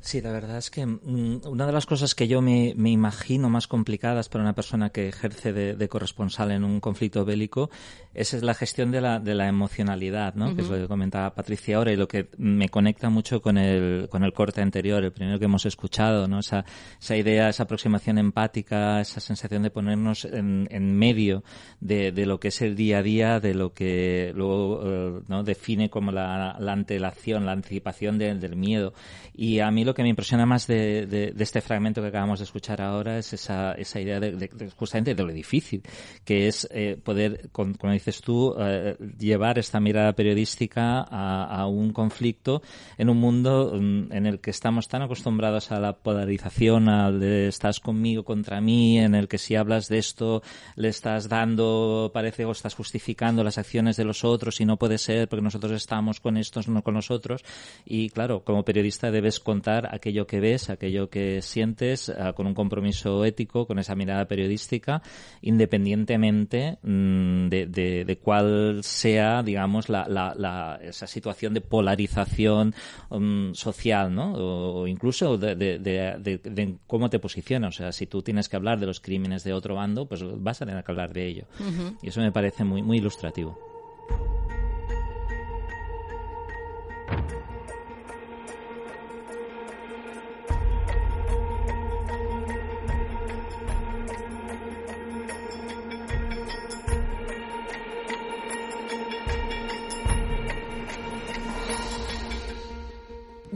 Sí, 0.00 0.20
la 0.20 0.30
verdad 0.30 0.58
es 0.58 0.70
que 0.70 0.86
mm, 0.86 1.40
una 1.46 1.66
de 1.66 1.72
las 1.72 1.84
cosas 1.84 2.14
que 2.14 2.28
yo 2.28 2.40
me, 2.40 2.72
me, 2.76 2.90
imagino 2.90 3.50
más 3.50 3.66
complicadas 3.66 4.28
para 4.28 4.44
una 4.44 4.54
persona 4.54 4.90
que 4.90 5.08
ejerce 5.08 5.52
de, 5.52 5.74
de, 5.74 5.88
corresponsal 5.88 6.52
en 6.52 6.62
un 6.64 6.78
conflicto 6.80 7.24
bélico 7.24 7.68
es, 8.14 8.32
la 8.42 8.54
gestión 8.54 8.92
de 8.92 9.00
la, 9.00 9.18
de 9.18 9.34
la 9.34 9.48
emocionalidad, 9.48 10.34
¿no? 10.34 10.54
Que 10.54 10.62
es 10.62 10.68
lo 10.68 10.76
que 10.76 10.86
comentaba 10.86 11.34
Patricia 11.34 11.76
ahora 11.76 11.92
y 11.92 11.96
lo 11.96 12.06
que 12.06 12.28
me 12.38 12.68
conecta 12.68 13.10
mucho 13.10 13.42
con 13.42 13.58
el, 13.58 14.08
con 14.08 14.22
el 14.22 14.32
corte 14.32 14.62
anterior, 14.62 15.02
el 15.02 15.12
primero 15.12 15.38
que 15.38 15.46
hemos 15.46 15.66
escuchado, 15.66 16.28
¿no? 16.28 16.38
Esa, 16.38 16.64
esa 17.00 17.16
idea, 17.16 17.48
esa 17.48 17.64
aproximación 17.64 18.18
empática, 18.18 19.00
esa 19.00 19.20
sensación 19.20 19.64
de 19.64 19.70
ponernos 19.70 20.24
en, 20.24 20.68
en 20.70 20.96
medio 20.96 21.42
de, 21.80 22.12
de, 22.12 22.24
lo 22.24 22.38
que 22.38 22.48
es 22.48 22.62
el 22.62 22.76
día 22.76 22.98
a 22.98 23.02
día, 23.02 23.40
de 23.40 23.54
lo 23.54 23.72
que 23.72 24.32
luego 24.34 24.80
uh, 24.80 25.22
¿no? 25.26 25.42
define 25.42 25.90
como 25.90 26.12
la, 26.12 26.56
la 26.58 26.72
antelación, 26.72 27.46
la 27.46 27.52
anticipación 27.52 28.18
de, 28.18 28.34
del 28.34 28.56
miedo. 28.56 28.94
Y 29.34 29.60
a 29.60 29.70
mí 29.70 29.84
lo 29.84 29.94
que 29.98 30.04
me 30.04 30.10
impresiona 30.10 30.46
más 30.46 30.68
de, 30.68 31.06
de, 31.06 31.32
de, 31.32 31.42
este 31.42 31.60
fragmento 31.60 32.00
que 32.00 32.06
acabamos 32.06 32.38
de 32.38 32.44
escuchar 32.44 32.80
ahora 32.80 33.18
es 33.18 33.32
esa, 33.32 33.72
esa 33.72 34.00
idea 34.00 34.20
de, 34.20 34.48
justamente 34.76 35.12
de 35.12 35.24
lo 35.24 35.32
difícil, 35.32 35.82
que 36.24 36.46
es 36.46 36.68
eh, 36.70 36.96
poder, 37.02 37.50
con, 37.50 37.74
como 37.74 37.92
dices 37.92 38.20
tú, 38.20 38.54
eh, 38.60 38.96
llevar 39.18 39.58
esta 39.58 39.80
mirada 39.80 40.12
periodística 40.12 41.00
a, 41.00 41.46
a, 41.46 41.66
un 41.66 41.92
conflicto 41.92 42.62
en 42.96 43.08
un 43.08 43.18
mundo 43.18 43.72
mm, 43.74 44.12
en 44.12 44.26
el 44.26 44.38
que 44.38 44.50
estamos 44.50 44.86
tan 44.86 45.02
acostumbrados 45.02 45.72
a 45.72 45.80
la 45.80 45.94
polarización, 45.94 46.88
al 46.88 47.18
de 47.18 47.48
estás 47.48 47.80
conmigo 47.80 48.22
contra 48.22 48.60
mí, 48.60 49.00
en 49.00 49.16
el 49.16 49.26
que 49.26 49.38
si 49.38 49.56
hablas 49.56 49.88
de 49.88 49.98
esto 49.98 50.44
le 50.76 50.90
estás 50.90 51.28
dando, 51.28 52.12
parece, 52.14 52.44
o 52.44 52.52
estás 52.52 52.76
justificando 52.76 53.42
las 53.42 53.58
acciones 53.58 53.96
de 53.96 54.04
los 54.04 54.22
otros 54.22 54.60
y 54.60 54.64
no 54.64 54.76
puede 54.76 54.98
ser 54.98 55.28
porque 55.28 55.42
nosotros 55.42 55.72
estamos 55.72 56.20
con 56.20 56.36
estos, 56.36 56.68
no 56.68 56.82
con 56.82 56.94
nosotros. 56.94 57.44
Y 57.84 58.10
claro, 58.10 58.44
como 58.44 58.64
periodista 58.64 59.10
debes 59.10 59.40
contar 59.40 59.77
aquello 59.90 60.26
que 60.26 60.40
ves, 60.40 60.70
aquello 60.70 61.08
que 61.10 61.42
sientes, 61.42 62.08
uh, 62.08 62.34
con 62.34 62.46
un 62.46 62.54
compromiso 62.54 63.24
ético, 63.24 63.66
con 63.66 63.78
esa 63.78 63.94
mirada 63.94 64.26
periodística, 64.26 65.02
independientemente 65.42 66.78
mmm, 66.82 67.48
de, 67.48 67.66
de, 67.66 68.04
de, 68.04 68.18
cuál 68.18 68.80
sea, 68.82 69.42
digamos, 69.42 69.88
la, 69.88 70.06
la, 70.08 70.34
la, 70.36 70.78
esa 70.82 71.06
situación 71.06 71.54
de 71.54 71.60
polarización 71.60 72.74
um, 73.10 73.54
social, 73.54 74.14
¿no? 74.14 74.32
O, 74.34 74.82
o 74.82 74.86
incluso 74.86 75.38
de, 75.38 75.54
de, 75.56 76.76
cómo 76.86 77.10
te 77.10 77.18
posicionas. 77.18 77.74
O 77.74 77.78
sea, 77.78 77.92
si 77.92 78.06
tú 78.06 78.22
tienes 78.22 78.48
que 78.48 78.56
hablar 78.56 78.78
de 78.78 78.86
los 78.86 79.00
crímenes 79.00 79.44
de 79.44 79.52
otro 79.52 79.74
bando, 79.74 80.06
pues 80.06 80.22
vas 80.42 80.60
a 80.62 80.66
tener 80.66 80.84
que 80.84 80.92
hablar 80.92 81.12
de 81.12 81.26
ello. 81.26 81.44
Uh 81.60 81.64
-huh. 81.64 81.98
Y 82.02 82.08
eso 82.08 82.20
me 82.20 82.32
parece 82.32 82.64
muy, 82.64 82.82
muy 82.82 82.98
ilustrativo. 82.98 83.58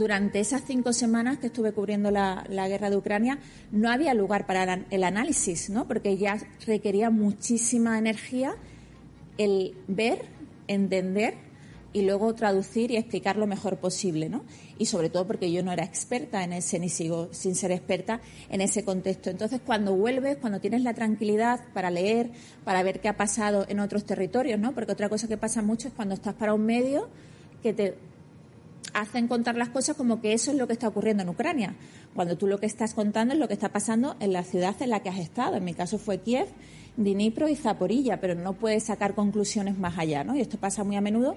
Durante 0.02 0.40
esas 0.40 0.62
cinco 0.66 0.92
semanas 0.92 1.38
que 1.38 1.46
estuve 1.46 1.70
cubriendo 1.70 2.10
la, 2.10 2.44
guerra 2.68 2.90
de 2.90 2.96
Ucrania, 2.96 3.38
no 3.70 3.88
había 3.88 4.14
lugar 4.14 4.46
para 4.46 4.84
el 4.90 5.04
análisis, 5.04 5.70
¿no? 5.70 5.86
porque 5.86 6.16
ya 6.16 6.38
requería 6.66 7.08
muchísima 7.08 7.96
energía 7.98 8.56
el 9.38 9.76
ver, 9.86 10.24
entender 10.66 11.34
y 11.92 12.02
luego 12.02 12.34
traducir 12.34 12.90
y 12.90 12.96
explicar 12.96 13.36
lo 13.36 13.46
mejor 13.46 13.76
posible, 13.76 14.28
¿no? 14.28 14.42
Y 14.76 14.86
sobre 14.86 15.08
todo 15.08 15.26
porque 15.26 15.52
yo 15.52 15.62
no 15.62 15.70
era 15.72 15.84
experta 15.84 16.42
en 16.42 16.52
ese, 16.54 16.80
ni 16.80 16.88
sigo 16.88 17.28
sin 17.30 17.54
ser 17.54 17.70
experta 17.70 18.20
en 18.48 18.60
ese 18.60 18.82
contexto. 18.82 19.30
Entonces, 19.30 19.60
cuando 19.64 19.94
vuelves, 19.94 20.38
cuando 20.38 20.58
tienes 20.58 20.82
la 20.82 20.94
tranquilidad 20.94 21.60
para 21.74 21.90
leer, 21.90 22.30
para 22.64 22.82
ver 22.82 23.00
qué 23.00 23.08
ha 23.08 23.16
pasado 23.16 23.66
en 23.68 23.78
otros 23.78 24.04
territorios, 24.04 24.58
¿no? 24.58 24.72
Porque 24.72 24.92
otra 24.92 25.08
cosa 25.08 25.28
que 25.28 25.36
pasa 25.36 25.62
mucho 25.62 25.88
es 25.88 25.94
cuando 25.94 26.14
estás 26.14 26.34
para 26.34 26.54
un 26.54 26.64
medio 26.64 27.08
que 27.62 27.72
te 27.72 27.94
hacen 28.94 29.28
contar 29.28 29.56
las 29.56 29.68
cosas 29.68 29.96
como 29.96 30.20
que 30.20 30.32
eso 30.32 30.50
es 30.50 30.56
lo 30.56 30.66
que 30.66 30.72
está 30.72 30.88
ocurriendo 30.88 31.22
en 31.22 31.28
Ucrania, 31.28 31.74
cuando 32.14 32.36
tú 32.36 32.46
lo 32.46 32.58
que 32.58 32.66
estás 32.66 32.94
contando 32.94 33.34
es 33.34 33.40
lo 33.40 33.48
que 33.48 33.54
está 33.54 33.70
pasando 33.70 34.16
en 34.20 34.32
la 34.32 34.42
ciudad 34.42 34.74
en 34.80 34.90
la 34.90 35.00
que 35.00 35.08
has 35.08 35.18
estado. 35.18 35.56
En 35.56 35.64
mi 35.64 35.74
caso 35.74 35.98
fue 35.98 36.18
Kiev, 36.18 36.48
Dnipro 36.96 37.48
y 37.48 37.56
Zaporilla, 37.56 38.20
pero 38.20 38.34
no 38.34 38.54
puedes 38.54 38.84
sacar 38.84 39.14
conclusiones 39.14 39.78
más 39.78 39.98
allá, 39.98 40.24
¿no? 40.24 40.36
Y 40.36 40.40
esto 40.40 40.58
pasa 40.58 40.84
muy 40.84 40.96
a 40.96 41.00
menudo, 41.00 41.36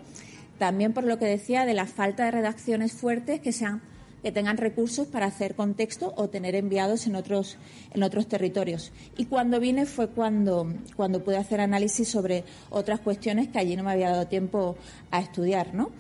también 0.60 0.94
por 0.94 1.04
lo 1.04 1.18
que 1.18 1.26
decía 1.26 1.66
de 1.66 1.74
la 1.74 1.86
falta 1.86 2.26
de 2.26 2.32
redacciones 2.32 2.94
fuertes 2.94 3.40
que 3.40 3.52
sean 3.52 3.82
que 4.26 4.32
tengan 4.32 4.58
recursos 4.58 5.06
para 5.06 5.28
hacer 5.28 5.54
contexto 5.54 6.12
o 6.18 6.30
tener 6.30 6.56
enviados 6.56 7.06
en 7.06 7.16
otros 7.16 7.58
en 7.94 8.02
otros 8.02 8.28
territorios. 8.28 8.92
Y 9.18 9.26
cuando 9.26 9.60
vine 9.60 9.86
fue 9.86 10.08
cuando 10.08 10.68
cuando 10.96 11.24
pude 11.24 11.38
hacer 11.38 11.62
análisis 11.62 12.08
sobre 12.08 12.44
otras 12.72 13.02
cuestiones 13.02 13.50
que 13.50 13.60
allí 13.60 13.76
no 13.76 13.84
me 13.84 13.92
había 13.92 14.10
dado 14.10 14.26
tiempo 14.26 14.78
a 15.12 15.20
estudiar, 15.20 15.76
¿no? 15.76 15.92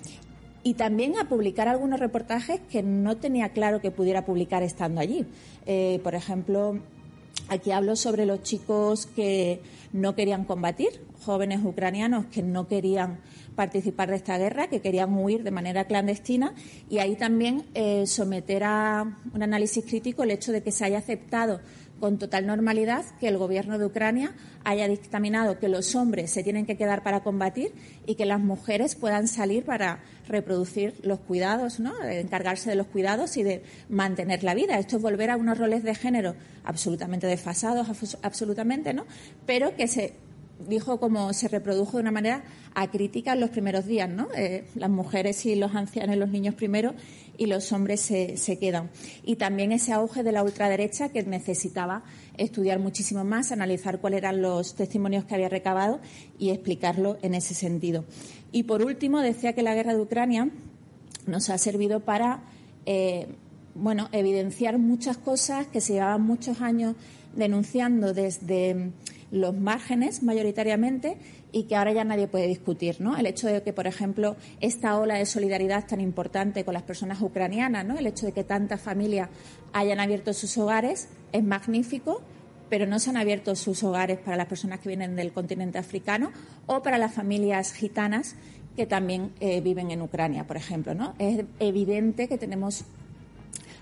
Y 0.65 0.73
también 0.73 1.15
a 1.19 1.29
publicar 1.29 1.67
algunos 1.67 1.99
reportajes 1.99 2.59
que 2.71 2.81
no 2.81 3.17
tenía 3.17 3.49
claro 3.49 3.81
que 3.81 3.91
pudiera 3.91 4.25
publicar 4.25 4.63
estando 4.63 4.99
allí. 4.99 5.23
Eh, 5.67 5.99
por 6.03 6.15
ejemplo, 6.15 6.79
aquí 7.49 7.69
hablo 7.69 7.95
sobre 7.95 8.25
los 8.25 8.41
chicos 8.41 9.05
que 9.05 9.61
no 9.93 10.15
querían 10.15 10.43
combatir, 10.43 10.89
jóvenes 11.23 11.63
ucranianos 11.63 12.25
que 12.25 12.41
no 12.41 12.67
querían 12.67 13.19
participar 13.55 14.09
de 14.09 14.15
esta 14.15 14.39
guerra, 14.39 14.65
que 14.65 14.81
querían 14.81 15.15
huir 15.15 15.43
de 15.43 15.51
manera 15.51 15.85
clandestina, 15.85 16.55
y 16.89 16.97
ahí 16.97 17.15
también 17.15 17.65
eh, 17.75 18.07
someter 18.07 18.63
a 18.63 19.05
un 19.35 19.43
análisis 19.43 19.85
crítico 19.85 20.23
el 20.23 20.31
hecho 20.31 20.51
de 20.51 20.63
que 20.63 20.71
se 20.71 20.83
haya 20.83 20.97
aceptado 20.97 21.61
con 21.99 22.17
total 22.17 22.45
normalidad 22.45 23.05
que 23.19 23.27
el 23.27 23.37
gobierno 23.37 23.77
de 23.77 23.85
Ucrania 23.85 24.33
haya 24.63 24.87
dictaminado 24.87 25.59
que 25.59 25.69
los 25.69 25.95
hombres 25.95 26.31
se 26.31 26.43
tienen 26.43 26.65
que 26.65 26.77
quedar 26.77 27.03
para 27.03 27.21
combatir 27.21 27.71
y 28.05 28.15
que 28.15 28.25
las 28.25 28.39
mujeres 28.39 28.95
puedan 28.95 29.27
salir 29.27 29.63
para 29.63 29.99
reproducir 30.27 30.95
los 31.03 31.19
cuidados, 31.19 31.79
¿no? 31.79 31.93
encargarse 32.03 32.69
de 32.69 32.75
los 32.75 32.87
cuidados 32.87 33.37
y 33.37 33.43
de 33.43 33.63
mantener 33.89 34.43
la 34.43 34.55
vida. 34.55 34.79
Esto 34.79 34.97
es 34.97 35.01
volver 35.01 35.29
a 35.29 35.37
unos 35.37 35.57
roles 35.57 35.83
de 35.83 35.95
género 35.95 36.35
absolutamente 36.63 37.27
desfasados, 37.27 37.87
absolutamente, 38.23 38.93
¿no? 38.93 39.05
pero 39.45 39.75
que 39.75 39.87
se 39.87 40.13
dijo 40.59 40.99
como 40.99 41.33
se 41.33 41.47
reprodujo 41.47 41.97
de 41.97 42.01
una 42.01 42.11
manera 42.11 42.43
acrítica 42.73 43.33
en 43.33 43.39
los 43.39 43.49
primeros 43.49 43.85
días, 43.85 44.09
¿no? 44.09 44.27
Eh, 44.35 44.65
las 44.75 44.89
mujeres 44.89 45.45
y 45.45 45.55
los 45.55 45.75
ancianos, 45.75 46.15
los 46.17 46.29
niños 46.29 46.55
primero 46.55 46.93
y 47.37 47.47
los 47.47 47.71
hombres 47.71 48.01
se, 48.01 48.37
se, 48.37 48.57
quedan. 48.57 48.89
Y 49.23 49.35
también 49.35 49.71
ese 49.71 49.91
auge 49.91 50.23
de 50.23 50.31
la 50.31 50.43
ultraderecha 50.43 51.09
que 51.09 51.23
necesitaba 51.23 52.03
estudiar 52.37 52.79
muchísimo 52.79 53.23
más, 53.23 53.51
analizar 53.51 53.99
cuáles 53.99 54.19
eran 54.19 54.41
los 54.41 54.75
testimonios 54.75 55.25
que 55.25 55.35
había 55.35 55.49
recabado 55.49 55.99
y 56.39 56.49
explicarlo 56.49 57.17
en 57.21 57.33
ese 57.33 57.53
sentido. 57.53 58.05
Y 58.51 58.63
por 58.63 58.83
último, 58.83 59.19
decía 59.19 59.53
que 59.53 59.63
la 59.63 59.75
guerra 59.75 59.93
de 59.93 60.01
Ucrania 60.01 60.49
nos 61.27 61.49
ha 61.49 61.57
servido 61.57 61.99
para, 62.01 62.43
eh, 62.85 63.27
bueno, 63.73 64.09
evidenciar 64.11 64.77
muchas 64.77 65.17
cosas 65.17 65.67
que 65.67 65.81
se 65.81 65.93
llevaban 65.93 66.21
muchos 66.21 66.61
años 66.61 66.95
denunciando 67.35 68.13
desde 68.13 68.91
los 69.35 69.55
márgenes 69.55 70.23
mayoritariamente 70.23 71.17
y 71.51 71.63
que 71.63 71.75
ahora 71.75 71.93
ya 71.93 72.03
nadie 72.03 72.27
puede 72.27 72.47
discutir, 72.47 72.99
¿no? 72.99 73.17
El 73.17 73.25
hecho 73.25 73.47
de 73.47 73.61
que, 73.61 73.73
por 73.73 73.87
ejemplo, 73.87 74.35
esta 74.61 74.97
ola 74.97 75.15
de 75.15 75.25
solidaridad 75.25 75.85
tan 75.85 76.01
importante 76.01 76.63
con 76.65 76.73
las 76.73 76.83
personas 76.83 77.21
ucranianas, 77.21 77.85
¿no? 77.85 77.97
El 77.97 78.07
hecho 78.07 78.25
de 78.25 78.31
que 78.31 78.43
tantas 78.43 78.81
familias 78.81 79.29
hayan 79.73 79.99
abierto 79.99 80.33
sus 80.33 80.57
hogares 80.57 81.09
es 81.31 81.43
magnífico, 81.43 82.21
pero 82.69 82.87
no 82.87 82.99
se 82.99 83.11
han 83.11 83.17
abierto 83.17 83.55
sus 83.55 83.83
hogares 83.83 84.17
para 84.19 84.37
las 84.37 84.47
personas 84.47 84.79
que 84.79 84.89
vienen 84.89 85.15
del 85.15 85.31
continente 85.31 85.77
africano 85.77 86.31
o 86.65 86.81
para 86.81 86.97
las 86.97 87.13
familias 87.13 87.73
gitanas 87.73 88.35
que 88.75 88.85
también 88.85 89.31
eh, 89.39 89.61
viven 89.61 89.91
en 89.91 90.01
Ucrania, 90.01 90.45
por 90.45 90.57
ejemplo, 90.57 90.93
¿no? 90.93 91.13
Es 91.19 91.45
evidente 91.59 92.27
que 92.27 92.37
tenemos 92.37 92.85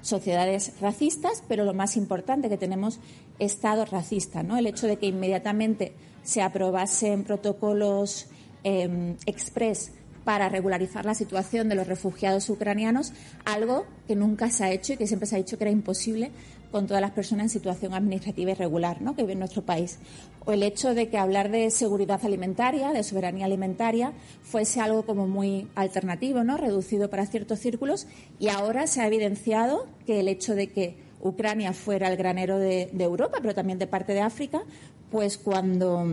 sociedades 0.03 0.73
racistas, 0.79 1.43
pero 1.47 1.63
lo 1.63 1.73
más 1.73 1.97
importante 1.97 2.49
que 2.49 2.57
tenemos 2.57 2.99
estados 3.39 3.89
racistas, 3.89 4.43
¿no? 4.43 4.57
El 4.57 4.67
hecho 4.67 4.85
de 4.85 4.97
que 4.97 5.07
inmediatamente 5.07 5.93
se 6.23 6.41
aprobasen 6.41 7.23
protocolos 7.23 8.27
eh, 8.63 9.15
express 9.25 9.91
para 10.23 10.49
regularizar 10.49 11.05
la 11.05 11.15
situación 11.15 11.69
de 11.69 11.75
los 11.75 11.87
refugiados 11.87 12.49
ucranianos, 12.49 13.13
algo 13.45 13.85
que 14.07 14.15
nunca 14.15 14.49
se 14.51 14.63
ha 14.63 14.71
hecho 14.71 14.93
y 14.93 14.97
que 14.97 15.07
siempre 15.07 15.27
se 15.27 15.35
ha 15.35 15.37
dicho 15.37 15.57
que 15.57 15.63
era 15.63 15.71
imposible 15.71 16.31
con 16.73 16.87
todas 16.87 17.01
las 17.01 17.11
personas 17.11 17.43
en 17.43 17.49
situación 17.49 17.93
administrativa 17.93 18.49
irregular 18.49 18.99
¿no? 18.99 19.15
que 19.15 19.21
vive 19.21 19.33
en 19.33 19.39
nuestro 19.39 19.61
país. 19.61 19.99
O 20.43 20.53
el 20.53 20.63
hecho 20.63 20.95
de 20.95 21.07
que 21.07 21.19
hablar 21.19 21.51
de 21.51 21.69
seguridad 21.69 22.19
alimentaria, 22.25 22.91
de 22.91 23.03
soberanía 23.03 23.45
alimentaria, 23.45 24.11
fuese 24.41 24.81
algo 24.81 25.05
como 25.05 25.27
muy 25.27 25.67
alternativo, 25.75 26.43
¿no? 26.43 26.57
reducido 26.57 27.11
para 27.11 27.27
ciertos 27.27 27.59
círculos, 27.59 28.07
y 28.39 28.47
ahora 28.47 28.87
se 28.87 29.01
ha 29.01 29.07
evidenciado 29.07 29.85
que 30.07 30.19
el 30.19 30.27
hecho 30.27 30.55
de 30.55 30.71
que 30.71 30.97
Ucrania 31.21 31.73
fuera 31.73 32.07
el 32.07 32.17
granero 32.17 32.57
de, 32.57 32.89
de 32.91 33.03
Europa, 33.03 33.37
pero 33.39 33.53
también 33.53 33.77
de 33.77 33.85
parte 33.85 34.13
de 34.13 34.21
África, 34.21 34.63
pues 35.11 35.37
cuando, 35.37 36.07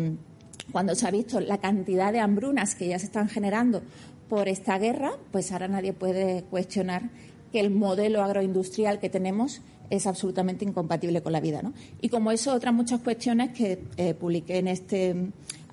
cuando 0.72 0.94
se 0.94 1.08
ha 1.08 1.10
visto 1.10 1.40
la 1.40 1.56
cantidad 1.56 2.12
de 2.12 2.20
hambrunas 2.20 2.74
que 2.74 2.86
ya 2.86 2.98
se 2.98 3.06
están 3.06 3.30
generando 3.30 3.80
por 4.28 4.46
esta 4.46 4.76
guerra, 4.76 5.12
pues 5.32 5.52
ahora 5.52 5.68
nadie 5.68 5.94
puede 5.94 6.42
cuestionar 6.50 7.08
que 7.50 7.60
el 7.60 7.70
modelo 7.70 8.22
agroindustrial 8.22 9.00
que 9.00 9.08
tenemos 9.08 9.62
es 9.90 10.06
absolutamente 10.06 10.64
incompatible 10.64 11.20
con 11.22 11.32
la 11.32 11.40
vida. 11.40 11.62
¿no? 11.62 11.74
Y 12.00 12.08
como 12.08 12.30
eso, 12.30 12.54
otras 12.54 12.72
muchas 12.72 13.00
cuestiones 13.00 13.50
que 13.50 13.82
eh, 13.96 14.14
publiqué 14.14 14.58
en 14.58 14.68
este 14.68 15.16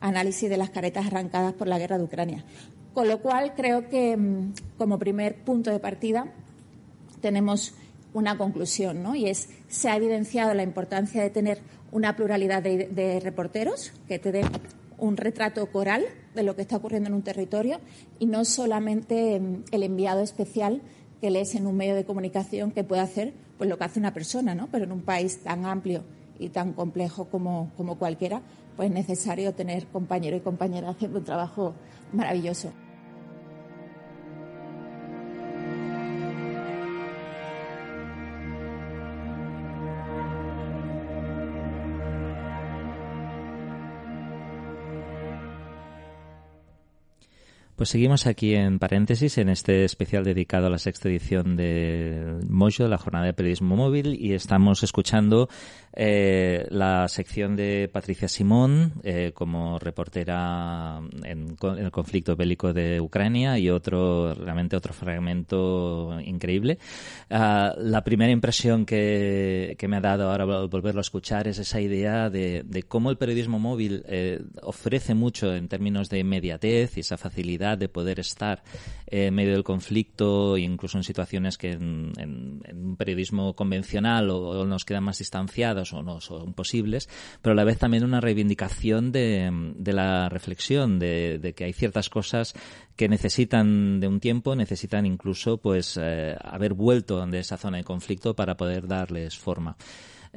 análisis 0.01 0.49
de 0.49 0.57
las 0.57 0.71
caretas 0.71 1.07
arrancadas 1.07 1.53
por 1.53 1.67
la 1.67 1.79
guerra 1.79 1.97
de 1.97 2.03
Ucrania. 2.03 2.43
Con 2.93 3.07
lo 3.07 3.21
cual, 3.21 3.53
creo 3.55 3.89
que 3.89 4.17
mm, 4.17 4.53
como 4.77 4.97
primer 4.97 5.35
punto 5.43 5.71
de 5.71 5.79
partida 5.79 6.33
tenemos 7.21 7.75
una 8.13 8.37
conclusión, 8.37 9.03
¿no? 9.03 9.15
Y 9.15 9.29
es, 9.29 9.49
se 9.67 9.89
ha 9.89 9.95
evidenciado 9.95 10.53
la 10.53 10.63
importancia 10.63 11.21
de 11.21 11.29
tener 11.29 11.59
una 11.91 12.15
pluralidad 12.15 12.63
de, 12.63 13.19
reporteros 13.23 13.93
que 14.07 14.19
te 14.19 14.31
den 14.31 14.47
un 14.97 15.15
retrato 15.15 15.65
coral 15.71 16.03
de 16.33 16.41
lo 16.41 16.55
que 16.55 16.63
está 16.63 16.77
ocurriendo 16.77 17.09
en 17.09 17.13
un 17.13 17.21
territorio 17.21 17.79
y 18.17 18.25
no 18.25 18.45
solamente 18.45 19.39
mm, 19.39 19.65
el 19.71 19.83
enviado 19.83 20.21
especial 20.21 20.81
que 21.21 21.31
lees 21.31 21.55
en 21.55 21.67
un 21.67 21.75
medio 21.75 21.95
de 21.95 22.05
comunicación 22.05 22.71
que 22.71 22.83
puede 22.83 23.01
hacer 23.01 23.33
pues 23.57 23.69
lo 23.69 23.77
que 23.77 23.83
hace 23.85 23.99
una 23.99 24.13
persona, 24.13 24.55
¿no? 24.55 24.67
Pero 24.71 24.85
en 24.85 24.91
un 24.91 25.01
país 25.01 25.41
tan 25.43 25.65
amplio 25.65 26.03
y 26.39 26.49
tan 26.49 26.73
complejo 26.73 27.25
como, 27.25 27.71
como 27.75 27.97
cualquiera, 27.97 28.41
pues 28.75 28.89
es 28.89 28.95
necesario 28.95 29.53
tener 29.53 29.87
compañero 29.87 30.37
y 30.37 30.41
compañera 30.41 30.89
haciendo 30.89 31.19
un 31.19 31.25
trabajo 31.25 31.73
maravilloso. 32.13 32.71
Pues 47.77 47.89
seguimos 47.89 48.25
aquí 48.25 48.55
en 48.55 48.79
paréntesis 48.79 49.37
en 49.37 49.49
este 49.49 49.85
especial 49.85 50.23
dedicado 50.23 50.65
a 50.65 50.71
la 50.71 50.79
sexta 50.79 51.09
edición 51.09 51.55
de 51.55 52.39
Mojo, 52.49 52.87
la 52.87 52.97
jornada 52.97 53.27
de 53.27 53.33
periodismo 53.33 53.75
móvil, 53.75 54.19
y 54.19 54.33
estamos 54.33 54.81
escuchando 54.81 55.47
eh, 55.93 56.65
la 56.71 57.07
sección 57.07 57.55
de 57.55 57.87
Patricia 57.93 58.27
Simón 58.27 58.93
eh, 59.03 59.31
como 59.35 59.77
reportera 59.77 60.99
en, 61.23 61.55
el 61.77 61.91
conflicto 61.91 62.35
bélico 62.35 62.73
de 62.73 62.99
Ucrania 62.99 63.59
y 63.59 63.69
otro, 63.69 64.33
realmente 64.33 64.75
otro 64.75 64.93
fragmento 64.93 66.19
increíble. 66.21 66.79
Uh, 67.29 67.77
la 67.77 68.03
primera 68.03 68.31
impresión 68.31 68.87
que, 68.87 69.77
me 69.87 69.97
ha 69.97 70.01
dado 70.01 70.31
ahora 70.31 70.43
al 70.45 70.67
volverlo 70.67 70.99
a 70.99 71.01
escuchar 71.01 71.47
es 71.47 71.59
esa 71.59 71.79
idea 71.79 72.31
de, 72.31 72.63
de 72.65 72.83
cómo 72.83 73.11
el 73.11 73.17
periodismo 73.17 73.59
móvil 73.59 74.03
eh, 74.07 74.41
ofrece 74.63 75.13
mucho 75.13 75.53
en 75.53 75.67
términos 75.67 76.09
de 76.09 76.19
inmediatez 76.19 76.97
y 76.97 77.01
esa 77.01 77.17
facilidad 77.17 77.66
de 77.75 77.89
poder 77.89 78.19
estar 78.19 78.63
en 79.07 79.33
medio 79.33 79.53
del 79.53 79.63
conflicto 79.63 80.57
incluso 80.57 80.97
en 80.97 81.03
situaciones 81.03 81.57
que 81.57 81.71
en, 81.71 82.61
un 82.73 82.95
periodismo 82.97 83.55
convencional 83.55 84.29
o, 84.29 84.65
nos 84.65 84.85
quedan 84.85 85.03
más 85.03 85.19
distanciados 85.19 85.93
o 85.93 86.03
no 86.03 86.21
son 86.21 86.53
posibles, 86.53 87.09
pero 87.41 87.53
a 87.53 87.55
la 87.55 87.63
vez 87.63 87.77
también 87.77 88.03
una 88.03 88.21
reivindicación 88.21 89.11
de, 89.11 89.51
la 89.85 90.29
reflexión, 90.29 90.99
de, 90.99 91.53
que 91.55 91.65
hay 91.65 91.73
ciertas 91.73 92.09
cosas 92.09 92.53
que 92.95 93.07
necesitan 93.07 93.99
de 93.99 94.07
un 94.07 94.19
tiempo, 94.19 94.55
necesitan 94.55 95.05
incluso 95.05 95.57
pues 95.57 95.97
eh, 96.01 96.35
haber 96.41 96.73
vuelto 96.73 97.25
de 97.25 97.39
esa 97.39 97.57
zona 97.57 97.77
de 97.77 97.83
conflicto 97.83 98.35
para 98.35 98.57
poder 98.57 98.87
darles 98.87 99.37
forma. 99.37 99.77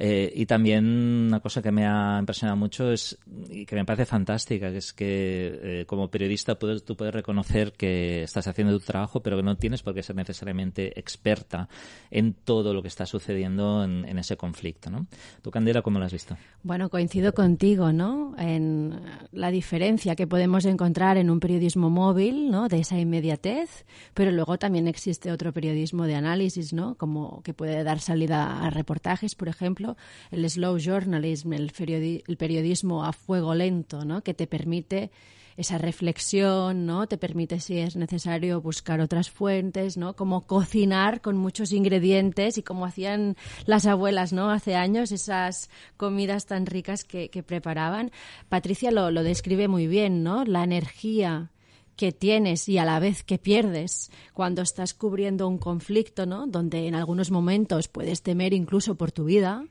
Eh, 0.03 0.33
y 0.35 0.47
también 0.47 1.27
una 1.27 1.41
cosa 1.41 1.61
que 1.61 1.71
me 1.71 1.85
ha 1.85 2.17
impresionado 2.19 2.57
mucho 2.57 2.91
es, 2.91 3.19
y 3.51 3.67
que 3.67 3.75
me 3.75 3.85
parece 3.85 4.07
fantástica, 4.07 4.71
que 4.71 4.77
es 4.77 4.93
que 4.93 5.59
eh, 5.61 5.85
como 5.85 6.09
periodista 6.09 6.57
puedes, 6.57 6.83
tú 6.83 6.97
puedes 6.97 7.13
reconocer 7.13 7.73
que 7.73 8.23
estás 8.23 8.47
haciendo 8.47 8.73
tu 8.79 8.83
trabajo, 8.83 9.19
pero 9.19 9.37
que 9.37 9.43
no 9.43 9.57
tienes 9.57 9.83
por 9.83 9.93
qué 9.93 10.01
ser 10.01 10.15
necesariamente 10.15 10.99
experta 10.99 11.69
en 12.09 12.33
todo 12.33 12.73
lo 12.73 12.81
que 12.81 12.87
está 12.87 13.05
sucediendo 13.05 13.83
en, 13.83 14.05
en 14.05 14.17
ese 14.17 14.37
conflicto. 14.37 14.89
¿no? 14.89 15.05
¿Tú, 15.43 15.51
Candela, 15.51 15.83
cómo 15.83 15.99
lo 15.99 16.05
has 16.05 16.13
visto? 16.13 16.35
Bueno, 16.63 16.89
coincido 16.89 17.35
contigo 17.35 17.91
¿no? 17.91 18.33
en 18.39 18.99
la 19.31 19.51
diferencia 19.51 20.15
que 20.15 20.25
podemos 20.25 20.65
encontrar 20.65 21.17
en 21.17 21.29
un 21.29 21.39
periodismo 21.39 21.91
móvil, 21.91 22.49
¿no? 22.49 22.69
de 22.69 22.79
esa 22.79 22.97
inmediatez, 22.97 23.85
pero 24.15 24.31
luego 24.31 24.57
también 24.57 24.87
existe 24.87 25.31
otro 25.31 25.53
periodismo 25.53 26.07
de 26.07 26.15
análisis, 26.15 26.73
¿no? 26.73 26.95
como 26.95 27.43
que 27.43 27.53
puede 27.53 27.83
dar 27.83 27.99
salida 27.99 28.65
a 28.65 28.71
reportajes, 28.71 29.35
por 29.35 29.47
ejemplo 29.47 29.90
el 30.31 30.49
slow 30.49 30.77
journalism, 30.77 31.53
el, 31.53 31.71
periodismo 31.71 33.05
a 33.05 33.13
fuego 33.13 33.55
lento, 33.55 34.05
¿no? 34.05 34.23
Que 34.23 34.33
te 34.33 34.47
permite 34.47 35.11
esa 35.57 35.77
reflexión, 35.77 36.85
¿no? 36.85 37.07
Te 37.07 37.17
permite, 37.17 37.59
si 37.59 37.77
es 37.77 37.95
necesario, 37.95 38.61
buscar 38.61 39.01
otras 39.01 39.29
fuentes, 39.29 39.97
¿no? 39.97 40.15
Como 40.15 40.47
cocinar 40.47 41.21
con 41.21 41.37
muchos 41.37 41.71
ingredientes 41.71 42.57
y 42.57 42.63
como 42.63 42.85
hacían 42.85 43.35
las 43.65 43.85
abuelas, 43.85 44.33
¿no? 44.33 44.49
Hace 44.49 44.75
años, 44.75 45.11
esas 45.11 45.69
comidas 45.97 46.45
tan 46.45 46.65
ricas 46.65 47.03
que, 47.03 47.29
preparaban. 47.45 48.11
Patricia 48.49 48.91
lo, 48.91 49.11
lo, 49.11 49.23
describe 49.23 49.67
muy 49.67 49.87
bien, 49.87 50.23
¿no? 50.23 50.45
La 50.45 50.63
energía 50.63 51.51
que 51.95 52.11
tienes 52.11 52.67
y 52.67 52.79
a 52.79 52.85
la 52.85 52.99
vez 52.99 53.23
que 53.23 53.37
pierdes 53.37 54.09
cuando 54.33 54.63
estás 54.63 54.93
cubriendo 54.95 55.47
un 55.47 55.59
conflicto, 55.59 56.25
¿no? 56.25 56.47
Donde 56.47 56.87
en 56.87 56.95
algunos 56.95 57.29
momentos 57.29 57.87
puedes 57.87 58.23
temer 58.23 58.53
incluso 58.53 58.95
por 58.95 59.11
tu 59.11 59.25
vida. 59.25 59.65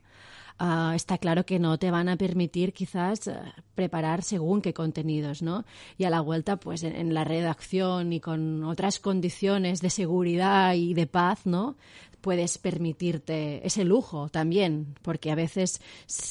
Uh, 0.60 0.92
está 0.92 1.16
claro 1.16 1.46
que 1.46 1.58
no 1.58 1.78
te 1.78 1.90
van 1.90 2.10
a 2.10 2.16
permitir 2.16 2.74
quizás 2.74 3.26
uh, 3.28 3.32
preparar 3.74 4.22
según 4.22 4.60
qué 4.60 4.74
contenidos, 4.74 5.40
¿no? 5.40 5.64
Y 5.96 6.04
a 6.04 6.10
la 6.10 6.20
vuelta, 6.20 6.60
pues 6.60 6.82
en, 6.82 7.14
la 7.14 7.24
redacción 7.24 8.12
y 8.12 8.20
con 8.20 8.62
otras 8.64 9.00
condiciones 9.00 9.80
de 9.80 9.88
seguridad 9.88 10.74
y 10.74 10.92
de 10.92 11.06
paz, 11.06 11.46
¿no? 11.46 11.76
Puedes 12.20 12.58
permitirte 12.58 13.66
ese 13.66 13.84
lujo 13.84 14.28
también, 14.28 14.94
porque 15.02 15.30
a 15.30 15.34
veces 15.34 15.80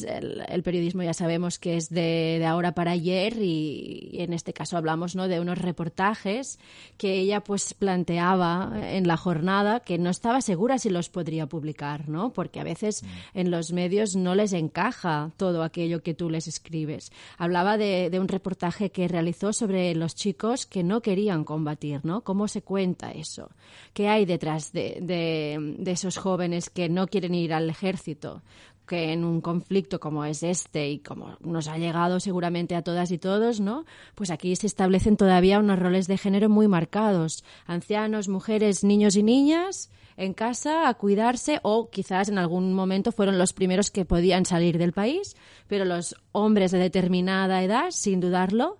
el, 0.07 0.63
periodismo 0.63 1.03
ya 1.03 1.13
sabemos 1.13 1.59
que 1.59 1.77
es 1.77 1.89
de, 1.89 2.43
ahora 2.45 2.73
para 2.73 2.91
ayer 2.91 3.37
y, 3.37 4.11
en 4.19 4.33
este 4.33 4.53
caso 4.53 4.77
hablamos 4.77 5.15
¿no? 5.15 5.27
de 5.27 5.39
unos 5.39 5.57
reportajes 5.57 6.59
que 6.97 7.19
ella 7.19 7.41
pues 7.41 7.73
planteaba 7.73 8.71
en 8.91 9.07
la 9.07 9.17
jornada 9.17 9.79
que 9.79 9.97
no 9.97 10.09
estaba 10.09 10.41
segura 10.41 10.77
si 10.77 10.89
los 10.89 11.09
podría 11.09 11.47
publicar, 11.47 12.09
¿no? 12.09 12.33
Porque 12.33 12.59
a 12.59 12.63
veces 12.63 13.03
en 13.33 13.51
los 13.51 13.71
medios 13.71 14.15
no 14.15 14.35
les 14.35 14.53
encaja 14.53 15.31
todo 15.37 15.63
aquello 15.63 16.03
que 16.03 16.13
tú 16.13 16.29
les 16.29 16.47
escribes. 16.47 17.11
Hablaba 17.37 17.77
de, 17.77 18.09
de 18.09 18.19
un 18.19 18.27
reportaje 18.27 18.91
que 18.91 19.07
realizó 19.07 19.53
sobre 19.53 19.95
los 19.95 20.15
chicos 20.15 20.65
que 20.65 20.83
no 20.83 21.01
querían 21.01 21.43
combatir, 21.43 22.01
¿no? 22.03 22.21
¿Cómo 22.21 22.47
se 22.47 22.61
cuenta 22.61 23.11
eso? 23.11 23.49
¿Qué 23.93 24.07
hay 24.07 24.25
detrás 24.25 24.71
de, 24.71 25.77
de, 25.79 25.91
esos 25.91 26.17
jóvenes 26.17 26.69
que 26.69 26.89
no 26.89 27.07
quieren 27.07 27.35
ir 27.35 27.53
al 27.53 27.69
ejército? 27.69 28.41
que 28.87 29.13
en 29.13 29.23
un 29.23 29.39
conflicto 29.39 29.99
como 29.99 30.25
es 30.25 30.41
este 30.41 30.89
y 30.89 30.97
como 30.97 31.37
nos 31.41 31.67
ha 31.67 31.77
llegado 31.77 32.19
seguramente 32.19 32.75
a 32.75 32.81
todas 32.81 33.11
y 33.11 33.19
todos, 33.19 33.59
¿no? 33.59 33.85
Pues 34.15 34.31
aquí 34.31 34.55
se 34.55 34.65
establecen 34.65 35.15
todavía 35.15 35.59
unos 35.59 35.77
roles 35.77 36.07
de 36.07 36.17
género 36.17 36.49
muy 36.49 36.67
marcados. 36.67 37.43
Ancianos, 37.67 38.29
mujeres, 38.29 38.83
niños 38.83 39.15
y 39.15 39.21
niñas 39.21 39.91
en 40.19 40.33
casa 40.33 40.89
a 40.89 40.93
cuidarse 40.95 41.59
o 41.61 41.89
quizás 41.89 42.27
en 42.27 42.39
algún 42.39 42.73
momento 42.73 43.11
fueron 43.13 43.37
los 43.37 43.53
primeros 43.53 43.89
que 43.89 44.03
podían 44.03 44.45
salir 44.45 44.77
del 44.77 44.91
país, 44.91 45.37
pero 45.67 45.85
los 45.85 46.15
hombres 46.33 46.71
de 46.71 46.79
determinada 46.79 47.63
edad, 47.63 47.91
sin 47.91 48.19
dudarlo, 48.19 48.79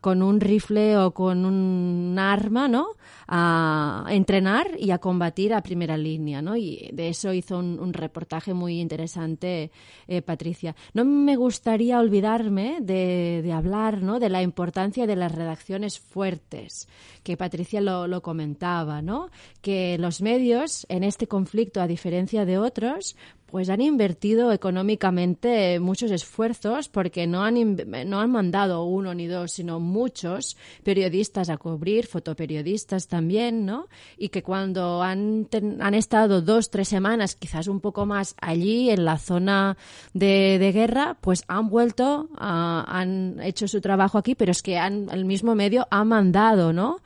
con 0.00 0.22
un 0.22 0.40
rifle 0.40 0.96
o 0.96 1.12
con 1.12 1.44
un 1.44 2.16
arma, 2.18 2.68
¿no? 2.68 2.88
A 3.32 4.06
entrenar 4.10 4.66
y 4.76 4.90
a 4.90 4.98
combatir 4.98 5.54
a 5.54 5.62
primera 5.62 5.96
línea, 5.96 6.42
¿no? 6.42 6.56
Y 6.56 6.90
de 6.92 7.10
eso 7.10 7.32
hizo 7.32 7.58
un, 7.58 7.92
reportaje 7.92 8.54
muy 8.54 8.80
interesante 8.80 9.70
eh, 10.08 10.20
Patricia. 10.20 10.74
No 10.94 11.04
me 11.04 11.36
gustaría 11.36 12.00
olvidarme 12.00 12.78
de, 12.80 13.40
de, 13.44 13.52
hablar, 13.52 14.02
¿no? 14.02 14.18
De 14.18 14.30
la 14.30 14.42
importancia 14.42 15.06
de 15.06 15.14
las 15.14 15.32
redacciones 15.32 16.00
fuertes, 16.00 16.88
que 17.22 17.36
Patricia 17.36 17.80
lo, 17.80 18.08
lo 18.08 18.20
comentaba, 18.20 19.00
¿no? 19.00 19.30
Que 19.60 19.96
los 19.98 20.22
medios 20.22 20.84
en 20.88 21.04
este 21.04 21.28
conflicto, 21.28 21.80
a 21.80 21.86
diferencia 21.86 22.44
de 22.44 22.58
otros, 22.58 23.14
pues 23.50 23.68
han 23.68 23.80
invertido 23.80 24.52
económicamente 24.52 25.80
muchos 25.80 26.10
esfuerzos 26.12 26.88
porque 26.88 27.26
no 27.26 27.42
han, 27.42 27.76
no 28.06 28.20
han 28.20 28.30
mandado 28.30 28.84
uno 28.84 29.12
ni 29.12 29.26
dos, 29.26 29.52
sino 29.52 29.80
muchos 29.80 30.56
periodistas 30.84 31.50
a 31.50 31.56
cubrir, 31.56 32.06
fotoperiodistas 32.06 33.08
también, 33.08 33.19
¿no? 33.66 33.88
Y 34.16 34.28
que 34.28 34.42
cuando 34.42 35.02
han, 35.02 35.48
han 35.80 35.94
estado 35.94 36.42
dos, 36.42 36.70
tres 36.70 36.88
semanas, 36.88 37.34
quizás 37.34 37.68
un 37.68 37.80
poco 37.80 38.06
más 38.06 38.34
allí 38.40 38.90
en 38.90 39.04
la 39.04 39.18
zona 39.18 39.76
de, 40.14 40.58
de 40.58 40.72
guerra, 40.72 41.16
pues 41.20 41.44
han 41.48 41.68
vuelto, 41.68 42.28
han 42.36 43.40
hecho 43.40 43.68
su 43.68 43.80
trabajo 43.80 44.18
aquí, 44.18 44.34
pero 44.34 44.52
es 44.52 44.62
que 44.62 44.78
han, 44.78 45.08
el 45.10 45.24
mismo 45.24 45.54
medio 45.54 45.86
ha 45.90 46.04
mandado, 46.04 46.72
¿no? 46.72 46.98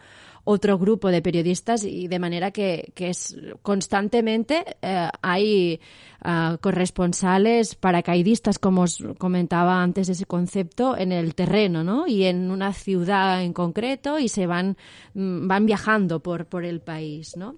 Otro 0.45 0.79
grupo 0.79 1.09
de 1.09 1.23
periodistas 1.23 1.85
y 1.85 2.07
de 2.07 2.19
manera 2.19 2.51
que, 2.51 2.93
que 2.95 3.09
es 3.09 3.37
constantemente 3.63 4.65
eh, 4.83 5.09
hay 5.23 5.81
uh, 6.25 6.59
corresponsales 6.59 7.75
paracaidistas, 7.75 8.59
como 8.59 8.83
os 8.83 9.03
comentaba 9.19 9.83
antes 9.83 10.09
ese 10.11 10.27
concepto, 10.27 10.97
en 10.97 11.13
el 11.13 11.35
terreno, 11.35 11.83
¿no? 11.83 12.07
Y 12.07 12.25
en 12.25 12.51
una 12.51 12.75
ciudad 12.75 13.43
en 13.43 13.55
concreto 13.55 14.19
y 14.19 14.29
se 14.29 14.47
van, 14.47 14.77
mm, 15.15 15.49
van 15.49 15.65
viajando 15.65 16.21
por, 16.21 16.47
por 16.47 16.65
el 16.65 16.81
país, 16.81 17.37
¿no? 17.37 17.57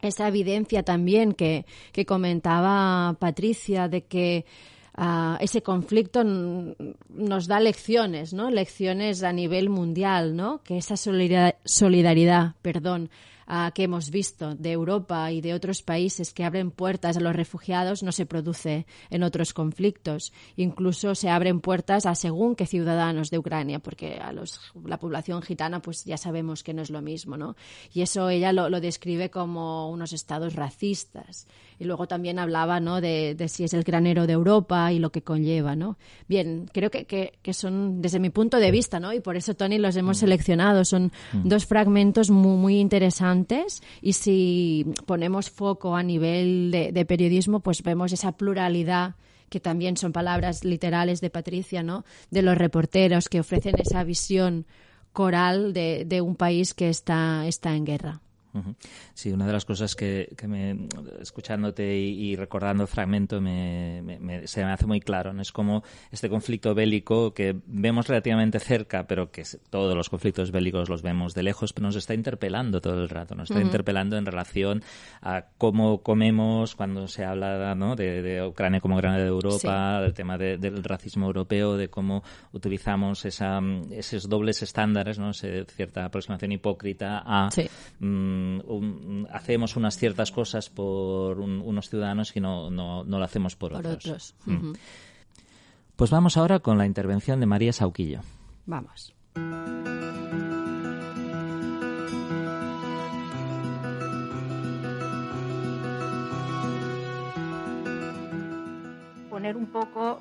Esa 0.00 0.28
evidencia 0.28 0.82
también 0.82 1.32
que, 1.32 1.66
que 1.92 2.04
comentaba 2.04 3.16
Patricia 3.18 3.88
de 3.88 4.02
que 4.02 4.44
ese 5.40 5.62
conflicto 5.62 6.24
nos 6.24 7.46
da 7.46 7.60
lecciones, 7.60 8.32
¿no? 8.32 8.50
Lecciones 8.50 9.22
a 9.22 9.32
nivel 9.32 9.68
mundial, 9.68 10.34
¿no? 10.34 10.62
Que 10.62 10.78
esa 10.78 10.96
solidaridad, 10.96 11.56
solidaridad 11.64 12.54
perdón, 12.62 13.10
que 13.74 13.84
hemos 13.84 14.10
visto 14.10 14.54
de 14.54 14.72
Europa 14.72 15.32
y 15.32 15.40
de 15.40 15.54
otros 15.54 15.82
países 15.82 16.34
que 16.34 16.44
abren 16.44 16.70
puertas 16.70 17.16
a 17.16 17.20
los 17.20 17.34
refugiados 17.34 18.02
no 18.02 18.12
se 18.12 18.26
produce 18.26 18.86
en 19.08 19.22
otros 19.22 19.54
conflictos. 19.54 20.32
Incluso 20.56 21.14
se 21.14 21.30
abren 21.30 21.60
puertas 21.60 22.04
a 22.04 22.14
según 22.14 22.54
qué 22.56 22.66
ciudadanos 22.66 23.30
de 23.30 23.38
Ucrania, 23.38 23.78
porque 23.78 24.18
a 24.18 24.32
los, 24.32 24.60
la 24.84 24.98
población 24.98 25.40
gitana 25.40 25.80
pues 25.80 26.04
ya 26.04 26.18
sabemos 26.18 26.62
que 26.62 26.74
no 26.74 26.82
es 26.82 26.90
lo 26.90 27.00
mismo, 27.00 27.38
¿no? 27.38 27.56
Y 27.94 28.02
eso 28.02 28.28
ella 28.28 28.52
lo 28.52 28.80
describe 28.80 29.30
como 29.30 29.90
unos 29.90 30.12
estados 30.12 30.54
racistas. 30.54 31.46
Y 31.78 31.84
luego 31.84 32.08
también 32.08 32.38
hablaba, 32.38 32.80
¿no? 32.80 33.00
De, 33.00 33.34
de, 33.34 33.48
si 33.48 33.64
es 33.64 33.72
el 33.72 33.84
granero 33.84 34.26
de 34.26 34.32
Europa 34.32 34.92
y 34.92 34.98
lo 34.98 35.10
que 35.10 35.22
conlleva, 35.22 35.76
¿no? 35.76 35.96
Bien, 36.28 36.68
creo 36.72 36.90
que, 36.90 37.04
que, 37.04 37.38
que 37.42 37.52
son, 37.52 38.02
desde 38.02 38.18
mi 38.18 38.30
punto 38.30 38.58
de 38.58 38.70
vista, 38.70 38.98
¿no? 38.98 39.12
Y 39.12 39.20
por 39.20 39.36
eso, 39.36 39.54
Tony, 39.54 39.78
los 39.78 39.96
hemos 39.96 40.16
mm. 40.16 40.20
seleccionado. 40.20 40.84
Son 40.84 41.12
mm. 41.32 41.48
dos 41.48 41.66
fragmentos 41.66 42.30
muy, 42.30 42.56
muy 42.56 42.78
interesantes 42.80 43.82
y 44.02 44.14
si 44.14 44.86
ponemos 45.06 45.50
foco 45.50 45.94
a 45.94 46.02
nivel 46.02 46.70
de, 46.70 47.04
periodismo, 47.04 47.60
pues 47.60 47.82
vemos 47.82 48.12
esa 48.12 48.32
pluralidad 48.32 49.14
que 49.48 49.60
también 49.60 49.96
son 49.96 50.12
palabras 50.12 50.64
literales 50.64 51.20
de 51.20 51.30
Patricia, 51.30 51.82
¿no? 51.82 52.04
De 52.30 52.42
los 52.42 52.58
reporteros 52.58 53.28
que 53.28 53.40
ofrecen 53.40 53.76
esa 53.78 54.04
visión 54.04 54.66
coral 55.12 55.72
de, 55.72 56.04
de 56.06 56.20
un 56.20 56.36
país 56.36 56.74
que 56.74 56.90
está, 56.90 57.46
está 57.46 57.74
en 57.74 57.86
guerra. 57.86 58.20
Sí, 59.14 59.32
una 59.32 59.46
de 59.46 59.52
las 59.52 59.64
cosas 59.64 59.94
que, 59.94 60.28
me, 60.46 60.88
escuchándote 61.20 61.96
y, 61.96 62.36
recordando 62.36 62.84
el 62.84 62.88
fragmento 62.88 63.40
me, 63.40 64.02
se 64.44 64.64
me 64.64 64.72
hace 64.72 64.86
muy 64.86 65.00
claro, 65.00 65.32
¿no? 65.32 65.42
Es 65.42 65.52
como 65.52 65.82
este 66.10 66.28
conflicto 66.28 66.74
bélico 66.74 67.32
que 67.34 67.56
vemos 67.66 68.08
relativamente 68.08 68.58
cerca, 68.60 69.06
pero 69.06 69.30
que 69.30 69.44
todos 69.70 69.94
los 69.96 70.08
conflictos 70.08 70.50
bélicos 70.50 70.88
los 70.88 71.02
vemos 71.02 71.34
de 71.34 71.42
lejos, 71.42 71.72
pero 71.72 71.86
nos 71.86 71.96
está 71.96 72.14
interpelando 72.14 72.80
todo 72.80 73.02
el 73.02 73.08
rato, 73.08 73.34
nos 73.34 73.50
está 73.50 73.62
interpelando 73.62 74.16
en 74.16 74.26
relación 74.26 74.82
a 75.22 75.46
cómo 75.58 76.02
comemos 76.02 76.74
cuando 76.74 77.08
se 77.08 77.24
habla 77.24 77.74
¿no? 77.74 77.96
de, 77.96 78.46
Ucrania 78.46 78.80
como 78.80 78.96
grande 78.96 79.22
de 79.22 79.28
Europa, 79.28 80.00
del 80.00 80.14
tema 80.14 80.38
del 80.38 80.82
racismo 80.84 81.26
europeo, 81.26 81.76
de 81.76 81.88
cómo 81.88 82.22
utilizamos 82.52 83.24
esa, 83.24 83.60
esos 83.90 84.28
dobles 84.28 84.62
estándares, 84.62 85.18
¿no? 85.18 85.32
cierta 85.32 86.04
aproximación 86.04 86.52
hipócrita 86.52 87.22
a... 87.24 87.48
Hacemos 89.30 89.76
unas 89.76 89.96
ciertas 89.96 90.32
cosas 90.32 90.70
por 90.70 91.40
unos 91.40 91.88
ciudadanos 91.88 92.34
y 92.36 92.40
no, 92.40 92.70
no, 92.70 93.04
no, 93.04 93.18
lo 93.18 93.24
hacemos 93.24 93.56
por, 93.56 93.74
otros. 93.74 94.34
Mm. 94.44 94.72
Pues 95.96 96.10
vamos 96.10 96.36
ahora 96.36 96.60
con 96.60 96.78
la 96.78 96.86
intervención 96.86 97.40
de 97.40 97.46
María 97.46 97.72
Sauquillo. 97.72 98.20
Vamos. 98.66 99.14
Poner 109.30 109.56
un 109.56 109.66
poco 109.66 110.20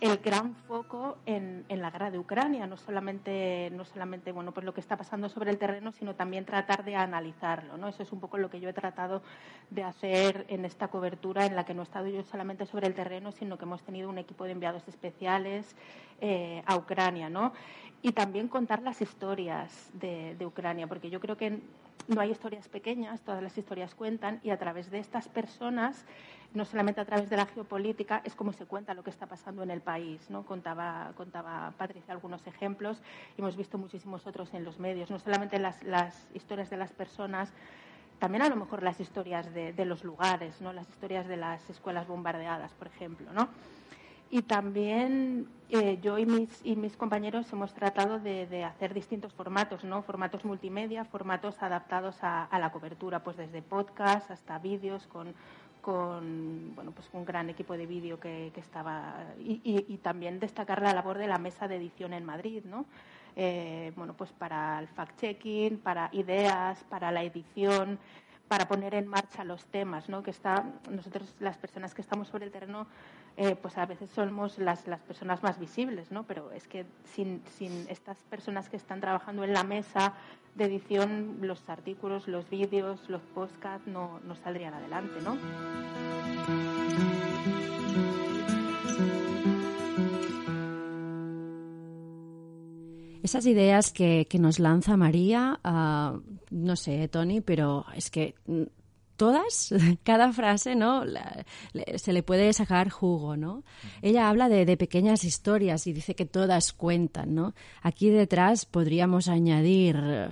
el 0.00 0.18
gran 0.18 0.54
foco 0.54 1.18
en, 1.26 1.64
la 1.68 1.90
guerra 1.90 2.10
de 2.10 2.18
Ucrania, 2.18 2.66
no 2.66 2.76
solamente, 2.76 3.70
no 3.72 3.84
solamente 3.84 4.30
bueno, 4.30 4.52
pues 4.52 4.64
lo 4.64 4.72
que 4.72 4.80
está 4.80 4.96
pasando 4.96 5.28
sobre 5.28 5.50
el 5.50 5.58
terreno, 5.58 5.90
sino 5.90 6.14
también 6.14 6.44
tratar 6.44 6.84
de 6.84 6.94
analizarlo. 6.94 7.76
¿no? 7.76 7.88
Eso 7.88 8.02
es 8.02 8.12
un 8.12 8.20
poco 8.20 8.38
lo 8.38 8.48
que 8.48 8.60
yo 8.60 8.68
he 8.68 8.72
tratado 8.72 9.22
de 9.70 9.82
hacer 9.82 10.46
en 10.48 10.64
esta 10.64 10.88
cobertura, 10.88 11.46
en 11.46 11.56
la 11.56 11.64
que 11.64 11.74
no 11.74 11.82
he 11.82 11.84
estado 11.84 12.06
yo 12.06 12.22
solamente 12.22 12.64
sobre 12.66 12.86
el 12.86 12.94
terreno, 12.94 13.32
sino 13.32 13.58
que 13.58 13.64
hemos 13.64 13.82
tenido 13.82 14.08
un 14.08 14.18
equipo 14.18 14.44
de 14.44 14.52
enviados 14.52 14.86
especiales 14.86 15.74
eh, 16.20 16.62
a 16.66 16.76
Ucrania. 16.76 17.28
¿no? 17.28 17.52
Y 18.00 18.12
también 18.12 18.46
contar 18.46 18.82
las 18.82 19.02
historias 19.02 19.90
de, 19.94 20.36
de 20.36 20.46
Ucrania, 20.46 20.86
porque 20.86 21.10
yo 21.10 21.18
creo 21.18 21.36
que 21.36 21.60
no 22.06 22.20
hay 22.20 22.30
historias 22.30 22.68
pequeñas, 22.68 23.20
todas 23.22 23.42
las 23.42 23.58
historias 23.58 23.94
cuentan, 23.94 24.40
y 24.42 24.50
a 24.50 24.58
través 24.58 24.90
de 24.90 24.98
estas 24.98 25.28
personas 25.28 26.06
no 26.54 26.64
solamente 26.64 27.00
a 27.00 27.04
través 27.04 27.28
de 27.28 27.36
la 27.36 27.46
geopolítica, 27.46 28.22
es 28.24 28.34
como 28.34 28.52
se 28.52 28.64
cuenta 28.64 28.94
lo 28.94 29.04
que 29.04 29.10
está 29.10 29.26
pasando 29.26 29.62
en 29.62 29.70
el 29.70 29.80
país. 29.80 30.30
¿no? 30.30 30.44
Contaba, 30.44 31.12
contaba 31.16 31.72
Patricia 31.76 32.14
algunos 32.14 32.46
ejemplos 32.46 33.00
hemos 33.36 33.56
visto 33.56 33.78
muchísimos 33.78 34.26
otros 34.26 34.52
en 34.54 34.64
los 34.64 34.78
medios, 34.78 35.10
no 35.10 35.18
solamente 35.18 35.58
las, 35.58 35.82
las 35.82 36.26
historias 36.34 36.70
de 36.70 36.76
las 36.76 36.92
personas, 36.92 37.52
también 38.18 38.42
a 38.42 38.48
lo 38.48 38.56
mejor 38.56 38.82
las 38.82 38.98
historias 38.98 39.52
de, 39.54 39.84
los 39.84 40.02
lugares, 40.02 40.60
¿no? 40.60 40.72
las 40.72 40.88
historias 40.88 41.28
de 41.28 41.36
las 41.36 41.68
escuelas 41.70 42.08
bombardeadas, 42.08 42.72
por 42.72 42.88
ejemplo. 42.88 43.32
¿no? 43.32 43.48
Y 44.30 44.42
también 44.42 45.48
eh, 45.70 45.98
yo 46.02 46.18
y 46.18 46.26
mis, 46.26 46.60
y 46.64 46.74
mis 46.74 46.96
compañeros 46.96 47.50
hemos 47.52 47.72
tratado 47.74 48.18
de, 48.18 48.64
hacer 48.64 48.92
distintos 48.92 49.32
formatos, 49.32 49.84
¿no? 49.84 50.02
Formatos 50.02 50.44
multimedia, 50.44 51.04
formatos 51.06 51.62
adaptados 51.62 52.22
a, 52.22 52.44
a 52.44 52.58
la 52.58 52.70
cobertura, 52.70 53.22
pues 53.22 53.38
desde 53.38 53.62
podcast 53.62 54.30
hasta 54.30 54.58
vídeos 54.58 55.06
con, 55.06 55.34
con 55.80 56.74
bueno, 56.74 56.92
pues 56.92 57.08
un 57.12 57.24
gran 57.24 57.50
equipo 57.50 57.76
de 57.76 57.86
vídeo 57.86 58.18
que, 58.20 58.52
estaba 58.56 59.26
y, 59.38 59.98
también 60.02 60.40
destacar 60.40 60.82
la 60.82 60.92
labor 60.92 61.18
de 61.18 61.26
la 61.26 61.38
mesa 61.38 61.68
de 61.68 61.76
edición 61.76 62.12
en 62.12 62.24
Madrid, 62.24 62.64
¿no? 62.64 62.86
Eh, 63.36 63.92
bueno, 63.96 64.14
pues 64.14 64.32
para 64.32 64.80
el 64.80 64.88
fact-checking, 64.88 65.78
para 65.78 66.08
ideas, 66.12 66.82
para 66.84 67.12
la 67.12 67.22
edición, 67.22 67.98
para 68.48 68.66
poner 68.66 68.94
en 68.94 69.06
marcha 69.06 69.44
los 69.44 69.64
temas, 69.66 70.08
¿no? 70.08 70.22
Que 70.22 70.30
está, 70.30 70.64
nosotros 70.90 71.34
las 71.38 71.56
personas 71.58 71.94
que 71.94 72.00
estamos 72.00 72.28
sobre 72.28 72.46
el 72.46 72.50
terreno, 72.50 72.86
eh, 73.36 73.54
pues 73.54 73.76
a 73.78 73.86
veces 73.86 74.10
somos 74.10 74.58
las, 74.58 74.86
las 74.86 75.00
personas 75.00 75.42
más 75.42 75.58
visibles, 75.58 76.10
¿no? 76.10 76.24
Pero 76.24 76.50
es 76.52 76.66
que 76.66 76.86
sin, 77.04 77.42
sin 77.56 77.86
estas 77.88 78.16
personas 78.24 78.68
que 78.68 78.76
están 78.76 79.00
trabajando 79.00 79.44
en 79.44 79.52
la 79.52 79.64
mesa 79.64 80.14
de 80.54 80.64
edición, 80.64 81.38
los 81.42 81.68
artículos, 81.68 82.26
los 82.26 82.48
vídeos, 82.48 83.08
los 83.08 83.22
podcasts 83.22 83.86
no, 83.86 84.18
no 84.24 84.34
saldrían 84.34 84.74
adelante, 84.74 85.20
¿no? 85.22 85.36
Esas 93.28 93.44
ideas 93.44 93.92
que, 93.92 94.26
que 94.26 94.38
nos 94.38 94.58
lanza 94.58 94.96
María, 94.96 95.60
uh, 95.62 96.18
no 96.50 96.76
sé, 96.76 97.08
Tony, 97.08 97.42
pero 97.42 97.84
es 97.94 98.08
que 98.08 98.34
mm, 98.46 98.62
todas, 99.18 99.74
cada 100.02 100.32
frase, 100.32 100.74
¿no? 100.74 101.04
La, 101.04 101.44
se 101.96 102.14
le 102.14 102.22
puede 102.22 102.50
sacar 102.54 102.88
jugo, 102.88 103.36
¿no? 103.36 103.64
Ella 104.00 104.30
habla 104.30 104.48
de, 104.48 104.64
de, 104.64 104.78
pequeñas 104.78 105.24
historias 105.24 105.86
y 105.86 105.92
dice 105.92 106.14
que 106.14 106.24
todas 106.24 106.72
cuentan, 106.72 107.34
¿no? 107.34 107.52
Aquí 107.82 108.08
detrás 108.08 108.64
podríamos 108.64 109.28
añadir 109.28 110.30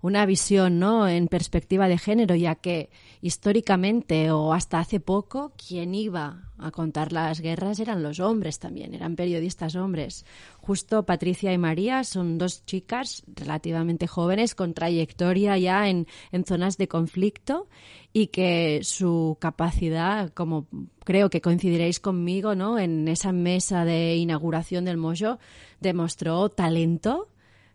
una 0.00 0.26
visión, 0.26 0.78
¿no? 0.78 1.08
En 1.08 1.28
perspectiva 1.28 1.88
de 1.88 1.98
género, 1.98 2.34
ya 2.34 2.54
que 2.54 2.90
históricamente 3.20 4.30
o 4.30 4.52
hasta 4.52 4.78
hace 4.78 5.00
poco 5.00 5.52
quien 5.56 5.94
iba 5.94 6.50
a 6.58 6.70
contar 6.70 7.12
las 7.12 7.40
guerras 7.40 7.78
eran 7.80 8.02
los 8.02 8.20
hombres 8.20 8.58
también, 8.58 8.94
eran 8.94 9.16
periodistas 9.16 9.76
hombres. 9.76 10.24
Justo 10.58 11.04
Patricia 11.04 11.52
y 11.52 11.58
María 11.58 12.04
son 12.04 12.38
dos 12.38 12.64
chicas 12.64 13.22
relativamente 13.34 14.06
jóvenes 14.06 14.54
con 14.54 14.74
trayectoria 14.74 15.56
ya 15.58 15.88
en, 15.88 16.06
en 16.32 16.44
zonas 16.44 16.76
de 16.76 16.88
conflicto 16.88 17.68
y 18.12 18.28
que 18.28 18.80
su 18.82 19.36
capacidad, 19.40 20.30
como 20.30 20.66
creo 21.04 21.30
que 21.30 21.40
coincidiréis 21.40 22.00
conmigo, 22.00 22.54
¿no? 22.54 22.78
En 22.78 23.08
esa 23.08 23.32
mesa 23.32 23.84
de 23.84 24.16
inauguración 24.16 24.84
del 24.84 24.96
Mojo, 24.96 25.38
demostró 25.80 26.48
talento 26.48 27.28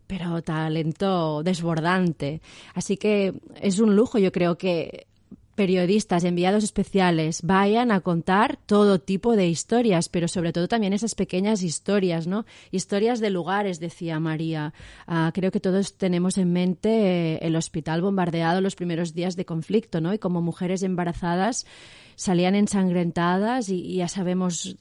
pero 0.08 0.42
talento 0.42 1.44
desbordante. 1.44 2.42
Así 2.74 2.98
que 2.98 3.34
es 3.62 3.80
un 3.80 3.96
lujo, 3.96 4.18
yo 4.18 4.32
creo 4.32 4.58
que 4.58 5.08
periodistas, 5.56 6.24
enviados 6.24 6.63
especiales, 6.63 7.42
vayan 7.44 7.92
a 7.92 8.02
contar 8.02 8.58
todo 8.66 9.00
tipo 9.00 9.36
de 9.36 9.48
historias, 9.48 10.10
pero 10.10 10.28
sobre 10.28 10.52
todo 10.52 10.68
también 10.68 10.94
esas 10.94 11.16
pequeñas 11.16 11.62
historias, 11.62 12.28
¿no? 12.28 12.46
Historias 12.72 13.20
de 13.20 13.30
lugares, 13.30 13.80
decía 13.80 14.20
María. 14.20 14.74
Uh, 15.08 15.32
creo 15.32 15.52
que 15.52 15.60
todos 15.60 15.96
tenemos 15.96 16.38
en 16.38 16.52
mente 16.52 16.89
eh, 16.89 17.39
el 17.42 17.56
hospital 17.56 18.02
bombardeado 18.02 18.62
los 18.62 18.76
primeros 18.76 19.13
días 19.13 19.36
de 19.36 19.46
conflicto, 19.46 20.02
¿no? 20.02 20.13
Y 20.13 20.20
como 20.20 20.42
mujeres 20.42 20.82
embarazadas 20.82 21.66
salían 22.15 22.56
ensangrentadas 22.56 23.69
y, 23.69 23.95
ya 23.95 24.08
sabemos 24.08 24.76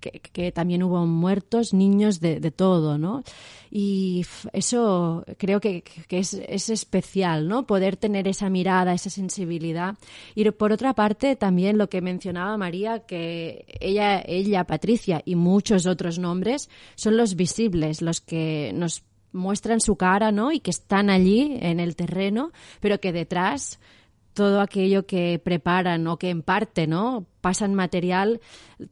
que, 0.00 0.20
que, 0.20 0.52
también 0.52 0.82
hubo 0.82 1.06
muertos, 1.06 1.72
niños 1.72 2.20
de, 2.20 2.40
todo, 2.50 2.98
¿no? 2.98 3.22
Y 3.70 4.26
eso 4.52 5.24
creo 5.38 5.60
que, 5.60 5.82
que 5.82 6.18
es, 6.18 6.34
es, 6.34 6.68
especial, 6.68 7.48
¿no? 7.48 7.66
Poder 7.66 7.96
tener 7.96 8.28
esa 8.28 8.50
mirada, 8.50 8.92
esa 8.92 9.10
sensibilidad. 9.10 9.96
Y 10.34 10.50
por 10.50 10.72
otra 10.72 10.94
parte, 10.94 11.36
también 11.36 11.78
lo 11.78 11.88
que 11.88 12.02
mencionaba 12.02 12.56
María, 12.56 13.00
que 13.00 13.64
ella, 13.80 14.22
ella, 14.26 14.64
Patricia 14.64 15.22
y 15.24 15.36
muchos 15.36 15.86
otros 15.86 16.18
nombres 16.18 16.68
son 16.96 17.16
los 17.16 17.34
visibles, 17.34 18.02
los 18.02 18.20
que 18.20 18.72
nos 18.74 19.04
muestran 19.32 19.80
su 19.80 19.96
cara, 19.96 20.30
¿no? 20.32 20.52
Y 20.52 20.60
que 20.60 20.70
están 20.70 21.10
allí 21.10 21.58
en 21.60 21.80
el 21.80 21.96
terreno, 21.96 22.52
pero 22.80 23.00
que 23.00 23.12
detrás 23.12 23.80
todo 24.34 24.60
aquello 24.60 25.06
que 25.06 25.38
preparan 25.38 26.06
o 26.06 26.18
que 26.18 26.30
en 26.30 26.42
parte 26.42 26.86
no 26.86 27.26
pasan 27.40 27.74
material. 27.74 28.40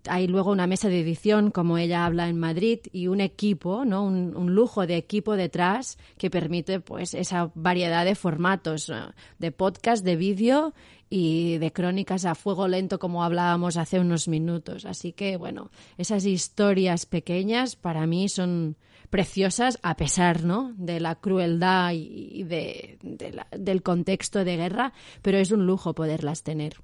Hay 0.09 0.27
luego 0.27 0.51
una 0.51 0.67
mesa 0.67 0.89
de 0.89 1.01
edición 1.01 1.51
como 1.51 1.79
ella 1.79 2.05
habla 2.05 2.29
en 2.29 2.39
Madrid 2.39 2.81
y 2.93 3.07
un 3.07 3.21
equipo 3.21 3.85
no 3.85 4.05
un, 4.05 4.37
un, 4.37 4.55
lujo 4.55 4.87
de 4.87 4.97
equipo 4.97 5.37
detrás 5.37 5.99
que 6.19 6.31
permite 6.31 6.81
pues 6.81 7.15
esa 7.15 7.51
variedad 7.55 8.05
de 8.05 8.15
formatos 8.15 8.93
de 9.39 9.53
podcast 9.53 10.05
de 10.05 10.17
vídeo 10.17 10.75
y 11.09 11.59
de 11.59 11.73
crónicas 11.73 12.25
a 12.25 12.35
fuego 12.35 12.69
lento 12.69 12.99
como 12.99 13.25
hablábamos 13.25 13.77
hace 13.77 13.99
unos 14.01 14.29
minutos. 14.29 14.85
Así 14.85 15.13
que 15.13 15.37
bueno 15.37 15.71
esas 15.97 16.27
historias 16.27 17.07
pequeñas 17.07 17.77
para 17.77 18.07
mí 18.07 18.29
son 18.29 18.77
preciosas 19.11 19.79
a 19.83 19.97
pesar 19.97 20.45
¿no? 20.45 20.73
de 20.77 21.01
la 21.01 21.17
crueldad 21.17 21.93
y 21.93 22.45
de, 22.45 22.99
de 23.03 23.33
la, 23.33 23.47
del 23.51 23.83
contexto 23.83 24.45
de 24.45 24.57
guerra, 24.57 24.93
pero 25.23 25.39
es 25.39 25.51
un 25.51 25.67
lujo 25.67 25.95
poderlas 25.95 26.43
tener. 26.43 26.77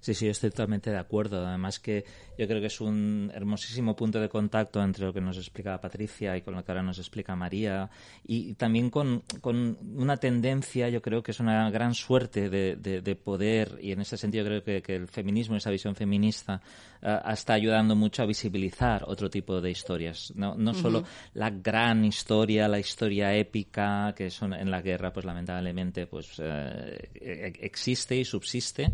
Sí, 0.00 0.14
sí, 0.14 0.28
estoy 0.28 0.50
totalmente 0.50 0.90
de 0.90 0.98
acuerdo. 0.98 1.46
Además 1.46 1.78
que 1.78 2.04
yo 2.38 2.46
creo 2.46 2.60
que 2.60 2.66
es 2.66 2.80
un 2.80 3.30
hermosísimo 3.34 3.94
punto 3.94 4.20
de 4.20 4.28
contacto 4.28 4.82
entre 4.82 5.04
lo 5.04 5.12
que 5.12 5.20
nos 5.20 5.36
explica 5.36 5.80
Patricia 5.80 6.36
y 6.36 6.42
con 6.42 6.54
lo 6.54 6.64
que 6.64 6.72
ahora 6.72 6.82
nos 6.82 6.98
explica 6.98 7.36
María 7.36 7.90
y 8.24 8.54
también 8.54 8.90
con, 8.90 9.22
con 9.40 9.76
una 9.96 10.16
tendencia, 10.16 10.88
yo 10.88 11.02
creo 11.02 11.22
que 11.22 11.32
es 11.32 11.40
una 11.40 11.70
gran 11.70 11.94
suerte 11.94 12.48
de, 12.48 12.76
de, 12.76 13.00
de 13.00 13.16
poder 13.16 13.78
y 13.80 13.92
en 13.92 14.00
ese 14.00 14.16
sentido 14.16 14.44
creo 14.44 14.64
que, 14.64 14.82
que, 14.82 14.96
el 14.96 15.08
feminismo, 15.08 15.56
esa 15.56 15.70
visión 15.70 15.94
feminista, 15.94 16.60
uh, 17.02 17.30
está 17.30 17.54
ayudando 17.54 17.94
mucho 17.94 18.22
a 18.22 18.26
visibilizar 18.26 19.04
otro 19.06 19.28
tipo 19.28 19.60
de 19.60 19.70
historias. 19.70 20.32
No, 20.34 20.54
no 20.54 20.70
uh 20.70 20.74
-huh. 20.74 20.82
solo 20.82 21.04
la 21.34 21.50
gran 21.50 22.04
historia, 22.04 22.68
la 22.68 22.78
historia 22.78 23.34
épica 23.34 24.14
que 24.16 24.30
son 24.30 24.52
en 24.54 24.70
la 24.70 24.80
guerra, 24.80 25.12
pues 25.12 25.26
lamentablemente 25.26 26.06
pues 26.06 26.38
uh, 26.38 26.42
existe 27.14 28.16
y 28.16 28.24
subsiste, 28.24 28.92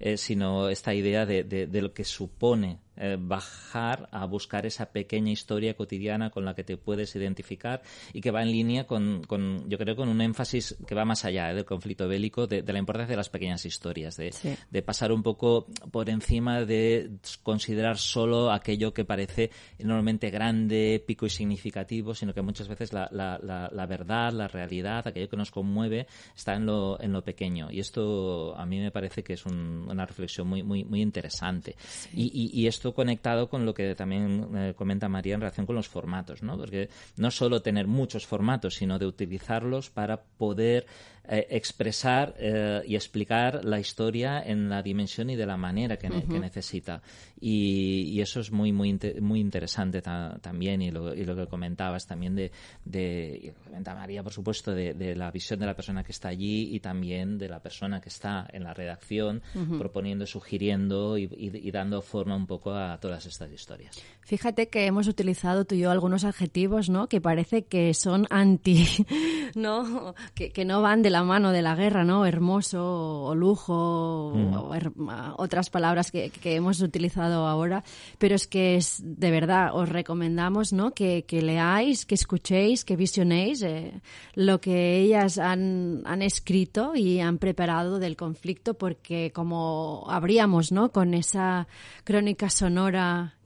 eh, 0.00 0.16
sino 0.16 0.68
esta 0.68 0.94
idea 0.94 1.26
de, 1.26 1.44
de, 1.44 1.66
de 1.66 1.82
lo 1.82 1.92
que 1.92 2.04
supone 2.04 2.78
eh, 3.00 3.16
bajar 3.18 4.08
a 4.10 4.24
buscar 4.26 4.66
esa 4.66 4.86
pequeña 4.86 5.30
historia 5.30 5.74
cotidiana 5.74 6.30
con 6.30 6.44
la 6.44 6.54
que 6.54 6.64
te 6.64 6.76
puedes 6.76 7.14
identificar 7.14 7.82
y 8.12 8.20
que 8.20 8.30
va 8.30 8.42
en 8.42 8.50
línea 8.50 8.86
con, 8.86 9.22
con 9.24 9.68
yo 9.68 9.78
creo, 9.78 9.94
con 9.94 10.08
un 10.08 10.20
énfasis 10.20 10.76
que 10.86 10.94
va 10.94 11.04
más 11.04 11.24
allá 11.24 11.50
eh, 11.50 11.54
del 11.54 11.64
conflicto 11.64 12.08
bélico, 12.08 12.46
de, 12.46 12.62
de, 12.62 12.72
la 12.72 12.78
importancia 12.80 13.12
de 13.12 13.16
las 13.16 13.28
pequeñas 13.28 13.64
historias, 13.64 14.16
de, 14.16 14.32
sí. 14.32 14.54
de, 14.70 14.82
pasar 14.82 15.12
un 15.12 15.22
poco 15.22 15.66
por 15.92 16.10
encima 16.10 16.64
de 16.64 17.18
considerar 17.42 17.98
solo 17.98 18.50
aquello 18.50 18.92
que 18.92 19.04
parece 19.04 19.50
enormemente 19.78 20.30
grande, 20.30 20.96
épico 20.96 21.26
y 21.26 21.30
significativo, 21.30 22.14
sino 22.14 22.34
que 22.34 22.42
muchas 22.42 22.68
veces 22.68 22.92
la, 22.92 23.08
la, 23.12 23.38
la, 23.42 23.70
la 23.72 23.86
verdad, 23.86 24.32
la 24.32 24.48
realidad, 24.48 25.06
aquello 25.06 25.28
que 25.28 25.36
nos 25.36 25.50
conmueve, 25.50 26.06
está 26.34 26.54
en 26.54 26.66
lo, 26.66 27.00
en 27.00 27.12
lo 27.12 27.22
pequeño. 27.22 27.68
Y 27.70 27.80
esto 27.80 28.56
a 28.56 28.66
mí 28.66 28.78
me 28.80 28.90
parece 28.90 29.22
que 29.22 29.34
es 29.34 29.46
un, 29.46 29.86
una 29.88 30.04
reflexión 30.04 30.48
muy, 30.48 30.62
muy, 30.62 30.84
muy 30.84 31.00
interesante. 31.00 31.76
Sí. 31.78 32.10
Y, 32.14 32.24
y, 32.32 32.62
y 32.62 32.66
esto 32.66 32.87
conectado 32.94 33.48
con 33.48 33.64
lo 33.66 33.74
que 33.74 33.94
también 33.94 34.48
eh, 34.56 34.74
comenta 34.76 35.08
María 35.08 35.34
en 35.34 35.40
relación 35.40 35.66
con 35.66 35.76
los 35.76 35.88
formatos, 35.88 36.42
¿no? 36.42 36.56
Porque 36.56 36.88
no 37.16 37.30
solo 37.30 37.62
tener 37.62 37.86
muchos 37.86 38.26
formatos, 38.26 38.74
sino 38.74 38.98
de 38.98 39.06
utilizarlos 39.06 39.90
para 39.90 40.22
poder 40.22 40.86
eh, 41.30 41.46
expresar 41.50 42.34
eh, 42.38 42.80
y 42.86 42.94
explicar 42.94 43.62
la 43.62 43.78
historia 43.78 44.40
en 44.42 44.70
la 44.70 44.82
dimensión 44.82 45.28
y 45.28 45.36
de 45.36 45.44
la 45.44 45.58
manera 45.58 45.98
que, 45.98 46.06
uh 46.06 46.10
-huh. 46.10 46.26
que 46.26 46.38
necesita. 46.40 47.02
Y, 47.38 48.14
y, 48.14 48.20
eso 48.22 48.40
es 48.40 48.50
muy, 48.50 48.72
muy, 48.72 48.98
muy 49.20 49.38
interesante 49.38 50.00
ta 50.00 50.38
también, 50.40 50.80
y 50.80 50.90
lo, 50.90 51.14
y 51.14 51.24
lo, 51.26 51.36
que 51.36 51.46
comentabas 51.46 52.06
también 52.06 52.34
de, 52.34 52.50
de 52.84 53.40
y 53.42 53.46
lo 53.48 53.54
comenta 53.62 53.94
María, 53.94 54.22
por 54.22 54.32
supuesto, 54.32 54.72
de, 54.74 54.94
de, 54.94 55.14
la 55.14 55.30
visión 55.30 55.60
de 55.60 55.66
la 55.66 55.74
persona 55.76 56.02
que 56.02 56.12
está 56.12 56.28
allí 56.30 56.74
y 56.74 56.80
también 56.80 57.36
de 57.36 57.48
la 57.48 57.60
persona 57.60 58.00
que 58.00 58.08
está 58.08 58.48
en 58.50 58.64
la 58.64 58.72
redacción, 58.72 59.42
uh 59.54 59.58
-huh. 59.58 59.78
proponiendo, 59.78 60.24
sugiriendo 60.24 61.18
y, 61.18 61.28
y, 61.36 61.70
dando 61.70 62.00
forma 62.00 62.36
un 62.36 62.46
poco 62.46 62.72
a 62.78 62.98
todas 62.98 63.26
estas 63.26 63.52
historias. 63.52 64.02
Fíjate 64.20 64.68
que 64.68 64.86
hemos 64.86 65.08
utilizado 65.08 65.64
tú 65.64 65.74
y 65.74 65.80
yo 65.80 65.90
algunos 65.90 66.24
adjetivos, 66.24 66.90
¿no? 66.90 67.08
Que 67.08 67.20
parece 67.20 67.64
que 67.64 67.94
son 67.94 68.26
anti, 68.30 68.86
¿no? 69.54 70.14
Que, 70.34 70.50
que 70.50 70.64
no 70.64 70.82
van 70.82 71.02
de 71.02 71.10
la 71.10 71.22
mano 71.24 71.50
de 71.50 71.62
la 71.62 71.74
guerra, 71.74 72.04
¿no? 72.04 72.26
Hermoso 72.26 73.22
o 73.22 73.34
lujo 73.34 74.32
mm. 74.34 74.54
o 74.54 74.74
her 74.74 74.92
otras 75.36 75.70
palabras 75.70 76.10
que, 76.10 76.30
que, 76.30 76.56
hemos 76.56 76.80
utilizado 76.80 77.46
ahora, 77.46 77.84
pero 78.18 78.34
es 78.34 78.46
que 78.46 78.76
es 78.76 79.00
de 79.02 79.30
verdad 79.30 79.70
os 79.72 79.88
recomendamos, 79.88 80.72
¿no? 80.72 80.92
Que, 80.92 81.24
que 81.24 81.40
leáis, 81.40 82.04
que 82.04 82.14
escuchéis, 82.14 82.84
que 82.84 82.96
visionéis 82.96 83.62
eh, 83.62 84.00
lo 84.34 84.60
que 84.60 84.98
ellas 84.98 85.38
han, 85.38 86.02
han 86.04 86.22
escrito 86.22 86.94
y 86.94 87.20
han 87.20 87.38
preparado 87.38 87.98
del 87.98 88.16
conflicto, 88.16 88.74
porque 88.74 89.32
como 89.32 90.04
habríamos, 90.08 90.70
¿no? 90.72 90.92
Con 90.92 91.14
esa 91.14 91.66
crónica 92.04 92.50
sonora 92.50 92.67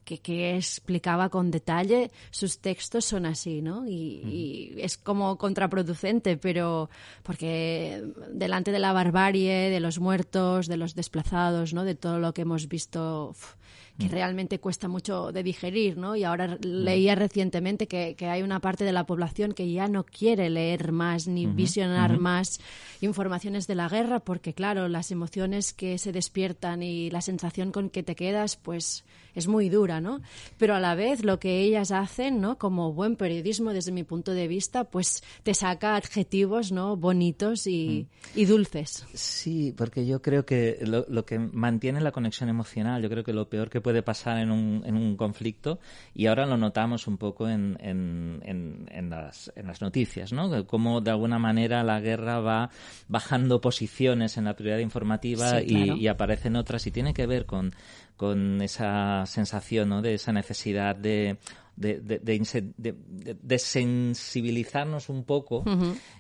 que, 0.04 0.18
que, 0.18 0.56
explicaba 0.56 1.28
con 1.28 1.50
detalle, 1.50 2.10
sus 2.30 2.58
textos 2.58 3.04
son 3.04 3.26
así, 3.26 3.62
¿no? 3.62 3.86
Y, 3.86 4.72
y, 4.74 4.74
es 4.78 4.98
como 4.98 5.38
contraproducente, 5.38 6.36
pero 6.36 6.90
porque 7.22 8.02
delante 8.30 8.72
de 8.72 8.78
la 8.78 8.92
barbarie, 8.92 9.70
de 9.70 9.80
los 9.80 10.00
muertos, 10.00 10.66
de 10.66 10.76
los 10.76 10.94
desplazados, 10.94 11.72
¿no? 11.72 11.84
De 11.84 11.94
todo 11.94 12.18
lo 12.18 12.34
que 12.34 12.42
hemos 12.42 12.68
visto, 12.68 13.34
que 13.98 14.08
realmente 14.08 14.58
cuesta 14.58 14.88
mucho 14.88 15.32
de 15.32 15.42
digerir, 15.42 15.98
¿no? 15.98 16.16
Y 16.16 16.24
ahora 16.24 16.58
leía 16.62 17.14
recientemente 17.14 17.86
que, 17.86 18.14
que, 18.16 18.26
hay 18.26 18.42
una 18.42 18.60
parte 18.60 18.84
de 18.84 18.92
la 18.92 19.04
población 19.04 19.52
que 19.52 19.70
ya 19.70 19.86
no 19.88 20.04
quiere 20.04 20.50
leer 20.50 20.92
más 20.92 21.28
ni 21.28 21.46
visionar 21.46 22.18
más 22.18 22.60
informaciones 23.00 23.66
de 23.66 23.74
la 23.74 23.88
guerra 23.88 24.20
porque, 24.20 24.54
claro, 24.54 24.88
las 24.88 25.10
emociones 25.10 25.72
que 25.72 25.98
se 25.98 26.12
despiertan 26.12 26.82
y 26.82 27.10
la 27.10 27.20
sensación 27.20 27.70
con 27.70 27.90
que 27.90 28.02
te 28.02 28.14
quedas, 28.14 28.56
pues 28.56 29.04
es 29.34 29.48
muy 29.48 29.68
dura, 29.68 30.00
¿no? 30.00 30.20
Pero 30.58 30.74
a 30.74 30.80
la 30.80 30.94
vez 30.94 31.24
lo 31.24 31.38
que 31.38 31.60
ellas 31.60 31.90
hacen, 31.90 32.40
¿no? 32.40 32.58
Como 32.58 32.92
buen 32.92 33.16
periodismo 33.16 33.72
desde 33.72 33.92
mi 33.92 34.04
punto 34.04 34.32
de 34.32 34.48
vista, 34.48 34.84
pues 34.84 35.22
te 35.42 35.54
saca 35.54 35.96
adjetivos, 35.96 36.72
¿no? 36.72 36.96
Bonitos 36.96 37.66
y, 37.66 38.08
mm. 38.34 38.38
y 38.38 38.44
dulces. 38.44 39.06
Sí, 39.14 39.74
porque 39.76 40.06
yo 40.06 40.20
creo 40.20 40.44
que 40.44 40.78
lo, 40.82 41.06
lo, 41.08 41.24
que 41.24 41.38
mantiene 41.38 42.00
la 42.00 42.12
conexión 42.12 42.48
emocional, 42.48 43.02
yo 43.02 43.08
creo 43.08 43.24
que 43.24 43.32
lo 43.32 43.48
peor 43.48 43.70
que 43.70 43.80
puede 43.82 44.02
pasar 44.02 44.38
en 44.38 44.50
un, 44.50 44.82
en 44.86 44.96
un 44.96 45.16
conflicto, 45.16 45.78
y 46.14 46.26
ahora 46.26 46.46
lo 46.46 46.56
notamos 46.56 47.06
un 47.06 47.18
poco 47.18 47.48
en, 47.48 47.76
en, 47.80 48.40
en, 48.44 48.88
en 48.90 49.10
las, 49.10 49.52
en 49.56 49.66
las 49.66 49.82
noticias, 49.82 50.32
¿no? 50.32 50.66
Como 50.66 51.00
de 51.00 51.10
alguna 51.10 51.38
manera 51.38 51.84
la 51.84 52.00
guerra 52.00 52.40
va 52.40 52.70
bajando 53.08 53.60
posiciones 53.60 54.38
en 54.38 54.44
la 54.44 54.54
prioridad 54.54 54.78
informativa 54.78 55.60
y, 55.60 55.92
y 55.92 56.08
aparecen 56.08 56.56
otras 56.56 56.86
y 56.86 56.90
tiene 56.90 57.12
que 57.12 57.26
ver 57.26 57.44
con 57.44 57.74
con 58.16 58.62
esa 58.62 59.26
sensación, 59.26 59.88
¿no? 59.88 60.00
De 60.00 60.14
esa 60.14 60.32
necesidad 60.32 60.94
de 60.94 61.38
de, 61.76 62.00
de, 62.00 63.58
sensibilizarnos 63.58 65.08
un 65.08 65.24
poco 65.24 65.64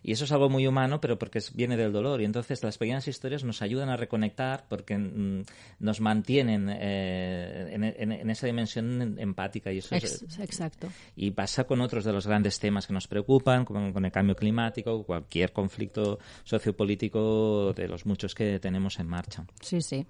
y 0.02 0.12
eso 0.12 0.24
es 0.24 0.32
algo 0.32 0.48
muy 0.48 0.66
humano 0.66 1.00
pero 1.00 1.18
porque 1.18 1.40
viene 1.54 1.76
del 1.76 1.92
dolor 1.92 2.20
y 2.20 2.24
entonces 2.24 2.62
las 2.62 2.78
pequeñas 2.78 3.06
historias 3.08 3.44
nos 3.44 3.62
ayudan 3.62 3.88
a 3.90 3.96
reconectar 3.96 4.66
porque 4.68 4.96
mm, 4.96 5.42
nos 5.80 6.00
mantienen 6.00 6.68
eh, 6.70 7.70
en, 7.72 8.30
esa 8.30 8.46
dimensión 8.46 9.18
empática 9.18 9.72
y 9.72 9.78
eso 9.78 9.94
es, 9.94 10.22
exacto 10.38 10.88
y 11.16 11.30
pasa 11.32 11.64
con 11.64 11.80
otros 11.80 12.04
de 12.04 12.12
los 12.12 12.26
grandes 12.26 12.58
temas 12.58 12.86
que 12.86 12.92
nos 12.92 13.06
preocupan 13.06 13.64
como 13.64 13.92
con 13.92 14.04
el 14.04 14.12
cambio 14.12 14.34
climático 14.34 15.04
cualquier 15.04 15.52
conflicto 15.52 16.18
sociopolítico 16.44 17.72
de 17.74 17.88
los 17.88 18.06
muchos 18.06 18.34
que 18.34 18.58
tenemos 18.58 18.98
en 18.98 19.06
marcha 19.08 19.44
sí 19.60 19.80
sí 19.82 20.06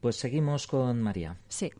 pues 0.00 0.16
seguimos 0.16 0.66
con 0.66 1.02
María. 1.02 1.36
Sí. 1.48 1.70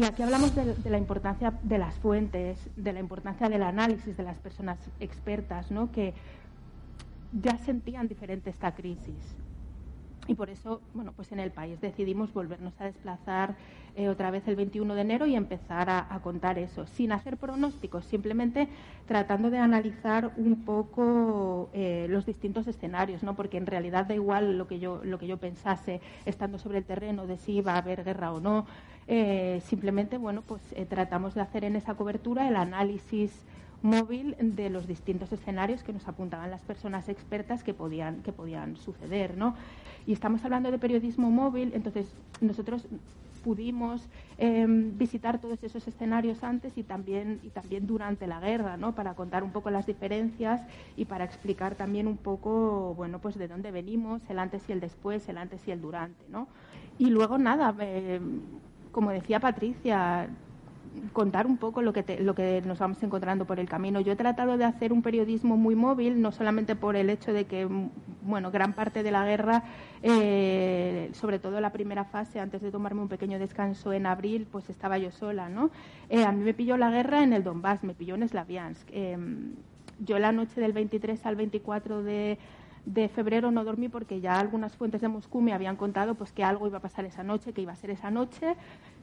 Y 0.00 0.04
aquí 0.04 0.22
hablamos 0.22 0.54
de, 0.54 0.88
la 0.88 0.96
importancia 0.96 1.52
de 1.62 1.76
las 1.76 1.94
fuentes, 1.96 2.58
de 2.74 2.94
la 2.94 3.00
importancia 3.00 3.50
del 3.50 3.62
análisis 3.62 4.16
de 4.16 4.22
las 4.22 4.38
personas 4.38 4.78
expertas, 4.98 5.70
¿no? 5.70 5.92
que 5.92 6.14
ya 7.34 7.58
sentían 7.58 8.08
diferente 8.08 8.48
esta 8.48 8.74
crisis 8.74 9.36
y 10.30 10.34
por 10.34 10.48
eso, 10.48 10.80
bueno, 10.94 11.12
pues 11.16 11.32
en 11.32 11.40
el 11.40 11.50
país 11.50 11.80
decidimos 11.80 12.32
volvernos 12.32 12.72
a 12.80 12.84
desplazar 12.84 13.56
eh, 13.96 14.08
otra 14.08 14.30
vez 14.30 14.46
el 14.46 14.54
21 14.54 14.94
de 14.94 15.00
enero 15.00 15.26
y 15.26 15.34
empezar 15.34 15.90
a, 15.90 16.20
contar 16.22 16.56
eso, 16.56 16.86
sin 16.86 17.10
hacer 17.10 17.36
pronósticos, 17.36 18.04
simplemente 18.04 18.68
tratando 19.08 19.50
de 19.50 19.58
analizar 19.58 20.32
un 20.36 20.64
poco 20.64 21.68
eh, 21.72 22.06
los 22.08 22.26
distintos 22.26 22.68
escenarios, 22.68 23.24
¿no? 23.24 23.34
Porque 23.34 23.56
en 23.56 23.66
realidad 23.66 24.06
da 24.06 24.14
igual 24.14 24.56
lo 24.56 24.68
que 24.68 24.78
yo 24.78 25.00
lo 25.02 25.18
que 25.18 25.26
yo 25.26 25.38
pensase 25.38 26.00
estando 26.26 26.58
sobre 26.58 26.78
el 26.78 26.84
terreno 26.84 27.26
de 27.26 27.36
si 27.36 27.54
iba 27.54 27.74
a 27.74 27.78
haber 27.78 28.04
guerra 28.04 28.32
o 28.32 28.38
no. 28.38 28.66
Eh, 29.12 29.60
simplemente, 29.66 30.18
bueno, 30.18 30.42
pues 30.42 30.62
tratamos 30.88 31.34
de 31.34 31.40
hacer 31.40 31.64
en 31.64 31.74
esa 31.74 31.94
cobertura 31.94 32.46
el 32.46 32.54
análisis 32.54 33.32
móvil 33.82 34.36
de 34.40 34.70
los 34.70 34.86
distintos 34.86 35.32
escenarios 35.32 35.82
que 35.82 35.92
nos 35.92 36.06
apuntaban 36.06 36.50
las 36.50 36.60
personas 36.60 37.08
expertas 37.08 37.64
que 37.64 37.74
podían, 37.74 38.22
que 38.22 38.32
podían 38.32 38.76
suceder. 38.76 39.36
¿no? 39.36 39.54
Y 40.06 40.12
estamos 40.12 40.44
hablando 40.44 40.70
de 40.70 40.78
periodismo 40.78 41.30
móvil, 41.30 41.72
entonces 41.74 42.06
nosotros 42.40 42.86
pudimos 43.42 44.06
em, 44.36 44.96
visitar 44.98 45.40
todos 45.40 45.62
esos 45.64 45.88
escenarios 45.88 46.44
antes 46.44 46.76
y 46.76 46.82
también, 46.82 47.40
y 47.42 47.48
también 47.48 47.86
durante 47.86 48.26
la 48.26 48.38
guerra, 48.38 48.76
¿no? 48.76 48.94
para 48.94 49.14
contar 49.14 49.42
un 49.42 49.50
poco 49.50 49.70
las 49.70 49.86
diferencias 49.86 50.60
y 50.94 51.06
para 51.06 51.24
explicar 51.24 51.74
también 51.74 52.06
un 52.06 52.18
poco 52.18 52.94
bueno, 52.96 53.18
pues 53.18 53.38
de 53.38 53.48
dónde 53.48 53.70
venimos, 53.70 54.20
el 54.28 54.38
antes 54.38 54.68
y 54.68 54.72
el 54.72 54.80
después, 54.80 55.26
el 55.28 55.38
antes 55.38 55.66
y 55.66 55.70
el 55.70 55.80
durante. 55.80 56.22
¿no? 56.28 56.48
Y 56.98 57.08
luego 57.08 57.38
nada, 57.38 57.74
em, 57.80 58.42
como 58.92 59.10
decía 59.10 59.40
Patricia, 59.40 60.28
contar 61.12 61.46
un 61.46 61.56
poco 61.56 61.82
lo 61.82 61.92
que, 61.92 62.18
lo 62.20 62.34
que 62.34 62.62
nos 62.64 62.78
vamos 62.78 63.02
encontrando 63.02 63.44
por 63.44 63.60
el 63.60 63.68
camino. 63.68 64.00
Yo 64.00 64.12
he 64.12 64.16
tratado 64.16 64.56
de 64.56 64.64
hacer 64.64 64.92
un 64.92 65.02
periodismo 65.02 65.56
muy 65.56 65.74
móvil, 65.74 66.20
no 66.20 66.32
solamente 66.32 66.76
por 66.76 66.96
el 66.96 67.10
hecho 67.10 67.32
de 67.32 67.44
que, 67.44 67.68
bueno, 68.22 68.50
gran 68.50 68.72
parte 68.72 69.02
de 69.02 69.10
la 69.10 69.24
guerra, 69.24 69.64
eh, 70.02 71.10
sobre 71.12 71.38
todo 71.38 71.60
la 71.60 71.70
primera 71.70 72.04
fase, 72.04 72.40
antes 72.40 72.60
de 72.62 72.70
tomarme 72.70 73.02
un 73.02 73.08
pequeño 73.08 73.38
descanso 73.38 73.92
en 73.92 74.06
abril, 74.06 74.46
pues 74.50 74.68
estaba 74.70 74.98
yo 74.98 75.10
sola, 75.10 75.48
¿no? 75.48 75.70
Eh, 76.08 76.24
a 76.24 76.32
mí 76.32 76.42
me 76.42 76.54
pilló 76.54 76.76
la 76.76 76.90
guerra 76.90 77.22
en 77.22 77.32
el 77.32 77.44
Donbass, 77.44 77.84
me 77.84 77.94
pilló 77.94 78.14
en 78.16 78.28
Slaviansk. 78.28 78.88
Em, 78.92 79.54
yo 80.00 80.18
la 80.18 80.32
noche 80.32 80.60
del 80.60 80.72
23 80.72 81.24
al 81.26 81.36
24 81.36 82.02
de 82.02 82.38
de 82.84 83.08
febrero 83.08 83.50
no 83.50 83.64
dormí 83.64 83.88
porque 83.88 84.20
ya 84.20 84.38
algunas 84.38 84.76
fuentes 84.76 85.00
de 85.00 85.08
Moscú 85.08 85.40
me 85.40 85.52
habían 85.52 85.76
contado 85.76 86.14
pues 86.14 86.32
que 86.32 86.44
algo 86.44 86.66
iba 86.66 86.78
a 86.78 86.82
pasar 86.82 87.04
esa 87.04 87.22
noche, 87.22 87.52
que 87.52 87.62
iba 87.62 87.72
a 87.72 87.76
ser 87.76 87.90
esa 87.90 88.10
noche 88.10 88.56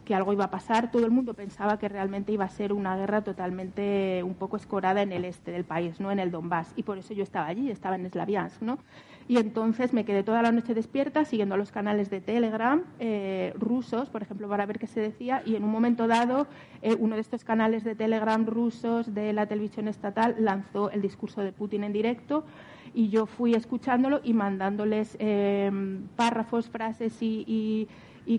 que 0.08 0.16
algo 0.16 0.32
iba 0.32 0.46
a 0.46 0.50
pasar. 0.50 0.90
Todo 0.90 1.06
el 1.06 1.12
mundo 1.12 1.34
pensaba 1.34 1.78
que 1.78 1.90
realmente 1.90 2.32
iba 2.32 2.46
a 2.46 2.50
ser 2.50 2.72
una 2.72 2.96
guerra 2.96 3.26
totalmente 3.26 4.24
un 4.24 4.36
poco 4.36 4.56
escorada 4.56 5.02
en 5.02 5.12
el 5.12 5.26
este 5.26 5.52
del 5.52 5.66
país, 5.66 6.00
no 6.00 6.12
en 6.12 6.20
el 6.20 6.32
Donbass. 6.32 6.72
Y 6.78 6.84
por 6.84 6.98
eso 6.98 7.13
yo 7.13 7.24
estaba 7.24 7.48
allí, 7.48 7.70
estaba 7.70 7.98
en 7.98 8.10
Slaviansk, 8.10 8.62
¿no? 8.62 8.80
Y 9.28 9.36
entonces 9.38 9.92
me 9.92 10.06
quedé 10.06 10.24
toda 10.24 10.42
la 10.42 10.54
noche 10.54 10.74
despierta 10.74 11.26
siguiendo 11.26 11.58
los 11.58 11.74
canales 11.74 12.10
de 12.10 12.22
Telegram 12.22 12.82
eh, 13.00 13.54
rusos, 13.60 14.08
por 14.08 14.22
ejemplo, 14.22 14.48
para 14.48 14.66
ver 14.66 14.80
qué 14.80 14.88
se 14.88 15.02
decía. 15.02 15.44
Y 15.46 15.58
en 15.58 15.66
un 15.66 15.72
momento 15.72 16.08
dado, 16.08 16.48
eh, 16.82 16.96
uno 16.98 17.16
de 17.16 17.22
estos 17.22 17.44
canales 17.44 17.84
de 17.84 17.94
Telegram 17.94 18.46
rusos 18.46 19.13
de 19.13 19.34
la 19.34 19.46
televisión 19.46 19.90
estatal 19.90 20.38
lanzó 20.40 20.90
el 20.90 21.02
discurso 21.02 21.42
de 21.42 21.52
Putin 21.52 21.84
en 21.84 21.92
directo 21.92 22.46
y 22.98 23.10
yo 23.10 23.28
fui 23.28 23.54
escuchándolo 23.54 24.22
y 24.24 24.34
mandándoles 24.34 25.18
eh, 25.20 25.70
párrafos, 26.16 26.68
frases 26.68 27.16
y 27.22 27.88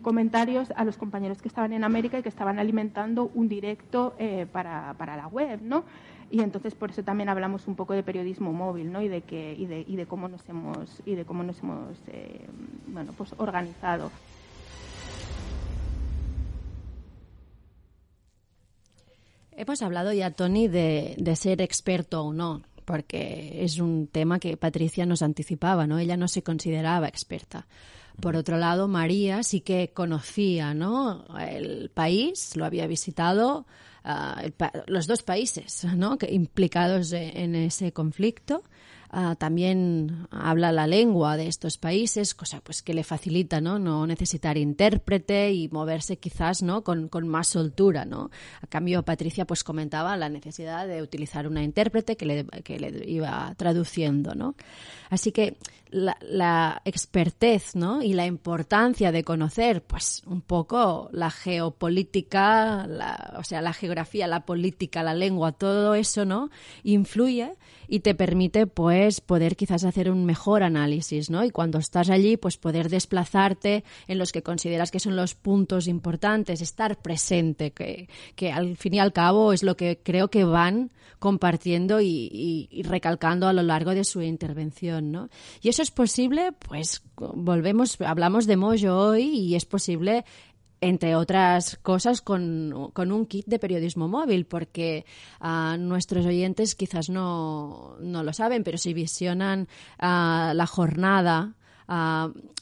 comentarios 0.02 0.72
a 0.74 0.84
los 0.84 0.96
compañeros 0.96 1.40
que 1.40 1.46
estaban 1.46 1.72
en 1.72 1.84
América 1.84 2.18
y 2.18 2.22
que 2.22 2.28
estaban 2.28 2.58
alimentando 2.58 3.30
un 3.34 3.48
directo 3.48 4.16
eh, 4.18 4.46
para, 4.50 4.94
para, 4.98 5.16
la 5.16 5.28
web, 5.28 5.60
¿no? 5.62 5.84
Y 6.32 6.40
entonces 6.40 6.74
por 6.74 6.90
eso 6.90 7.04
también 7.04 7.28
hablamos 7.28 7.68
un 7.68 7.76
poco 7.76 7.92
de 7.92 8.02
periodismo 8.02 8.52
móvil, 8.52 8.90
¿no? 8.90 9.00
Y 9.00 9.06
de 9.06 9.20
que 9.20 9.54
y 9.56 9.66
de, 9.66 9.84
y 9.86 9.94
de 9.94 10.06
cómo 10.06 10.26
nos 10.26 10.46
hemos 10.48 11.02
y 11.06 11.14
de 11.14 11.24
cómo 11.24 11.44
nos 11.44 11.60
hemos 11.60 11.96
eh, 12.08 12.44
bueno 12.88 13.12
pues 13.16 13.36
organizado. 13.38 14.10
Hemos 19.52 19.82
hablado 19.82 20.12
ya, 20.12 20.32
Tony, 20.32 20.66
de 20.66 21.34
ser 21.36 21.60
experto 21.62 22.22
o 22.22 22.32
no, 22.32 22.62
porque 22.88 23.62
es 23.64 23.80
un 23.80 24.06
tema 24.06 24.38
que 24.38 24.56
Patricia 24.56 25.04
nos 25.04 25.20
anticipaba, 25.20 25.86
¿no? 25.86 25.98
Ella 25.98 26.16
no 26.16 26.26
se 26.26 26.42
consideraba 26.42 27.06
experta. 27.06 27.66
Por 28.18 28.34
otro 28.34 28.56
lado, 28.56 28.88
María 28.88 29.42
sí 29.42 29.60
que 29.60 29.90
conocía 29.92 30.72
¿no? 30.72 31.26
el 31.38 31.90
país, 31.90 32.56
lo 32.56 32.64
había 32.64 32.86
visitado, 32.86 33.66
uh, 34.06 34.48
los 34.86 35.06
dos 35.06 35.22
países 35.22 35.84
¿no? 35.84 36.16
que, 36.16 36.32
implicados 36.32 37.12
en 37.12 37.54
ese 37.56 37.92
conflicto 37.92 38.62
Ah, 39.10 39.36
también 39.36 40.26
habla 40.30 40.70
la 40.70 40.86
lengua 40.86 41.38
de 41.38 41.46
estos 41.46 41.78
países, 41.78 42.34
cosa 42.34 42.60
pues 42.60 42.82
que 42.82 42.92
le 42.92 43.04
facilita 43.04 43.58
¿no? 43.58 43.78
no 43.78 44.06
necesitar 44.06 44.58
intérprete 44.58 45.50
y 45.52 45.68
moverse 45.68 46.18
quizás 46.18 46.62
¿no? 46.62 46.84
con, 46.84 47.08
con, 47.08 47.26
más 47.26 47.48
soltura. 47.48 48.04
¿no? 48.04 48.30
A 48.60 48.66
cambio, 48.66 49.02
Patricia 49.04 49.46
pues 49.46 49.64
comentaba 49.64 50.14
la 50.18 50.28
necesidad 50.28 50.86
de 50.86 51.00
utilizar 51.00 51.46
una 51.46 51.62
intérprete 51.62 52.18
que 52.18 52.26
le, 52.26 52.44
que 52.62 52.78
le 52.78 53.10
iba 53.10 53.54
traduciendo. 53.56 54.34
¿no? 54.34 54.56
Así 55.08 55.32
que 55.32 55.56
la, 55.90 56.18
la 56.20 56.82
expertez 56.84 57.76
¿no? 57.76 58.02
y 58.02 58.12
la 58.12 58.26
importancia 58.26 59.10
de 59.10 59.24
conocer 59.24 59.82
pues 59.84 60.22
un 60.26 60.42
poco 60.42 61.08
la 61.12 61.30
geopolítica, 61.30 62.86
la, 62.86 63.36
o 63.38 63.44
sea, 63.44 63.62
la 63.62 63.72
geografía, 63.72 64.26
la 64.26 64.44
política, 64.44 65.02
la 65.02 65.14
lengua, 65.14 65.52
todo 65.52 65.94
eso 65.94 66.26
¿no? 66.26 66.50
influye 66.82 67.54
y 67.88 68.00
te 68.00 68.14
permite 68.14 68.66
pues 68.66 69.20
poder 69.20 69.56
quizás 69.56 69.84
hacer 69.84 70.10
un 70.10 70.26
mejor 70.26 70.62
análisis, 70.62 71.30
¿no? 71.30 71.44
Y 71.44 71.50
cuando 71.50 71.78
estás 71.78 72.10
allí, 72.10 72.36
pues 72.36 72.58
poder 72.58 72.90
desplazarte 72.90 73.82
en 74.06 74.18
los 74.18 74.30
que 74.30 74.42
consideras 74.42 74.90
que 74.90 75.00
son 75.00 75.16
los 75.16 75.34
puntos 75.34 75.88
importantes, 75.88 76.60
estar 76.60 77.00
presente, 77.00 77.72
que, 77.72 78.08
que 78.36 78.52
al 78.52 78.76
fin 78.76 78.94
y 78.94 78.98
al 79.00 79.12
cabo 79.12 79.52
es 79.52 79.62
lo 79.62 79.76
que 79.76 80.00
creo 80.02 80.28
que 80.28 80.44
van 80.44 80.92
compartiendo 81.18 82.00
y, 82.00 82.68
y, 82.70 82.82
recalcando 82.82 83.48
a 83.48 83.52
lo 83.52 83.62
largo 83.62 83.92
de 83.92 84.04
su 84.04 84.22
intervención, 84.22 85.10
¿no? 85.10 85.30
Y 85.60 85.68
eso 85.68 85.82
es 85.82 85.90
posible, 85.90 86.52
pues 86.52 87.02
volvemos, 87.16 88.00
hablamos 88.00 88.46
de 88.46 88.56
Mojo 88.56 88.94
hoy 88.94 89.24
y 89.24 89.54
es 89.56 89.64
posible 89.64 90.24
entre 90.80 91.16
otras 91.16 91.76
cosas, 91.82 92.20
con, 92.20 92.72
un 92.72 93.26
kit 93.26 93.46
de 93.46 93.58
periodismo 93.58 94.08
móvil, 94.08 94.46
porque 94.46 95.04
a 95.40 95.76
nuestros 95.78 96.24
oyentes 96.26 96.74
quizás 96.74 97.08
no, 97.10 97.96
no, 98.00 98.22
lo 98.22 98.32
saben, 98.32 98.64
pero 98.64 98.78
si 98.78 98.94
visionan 98.94 99.68
la 99.98 100.66
jornada, 100.68 101.54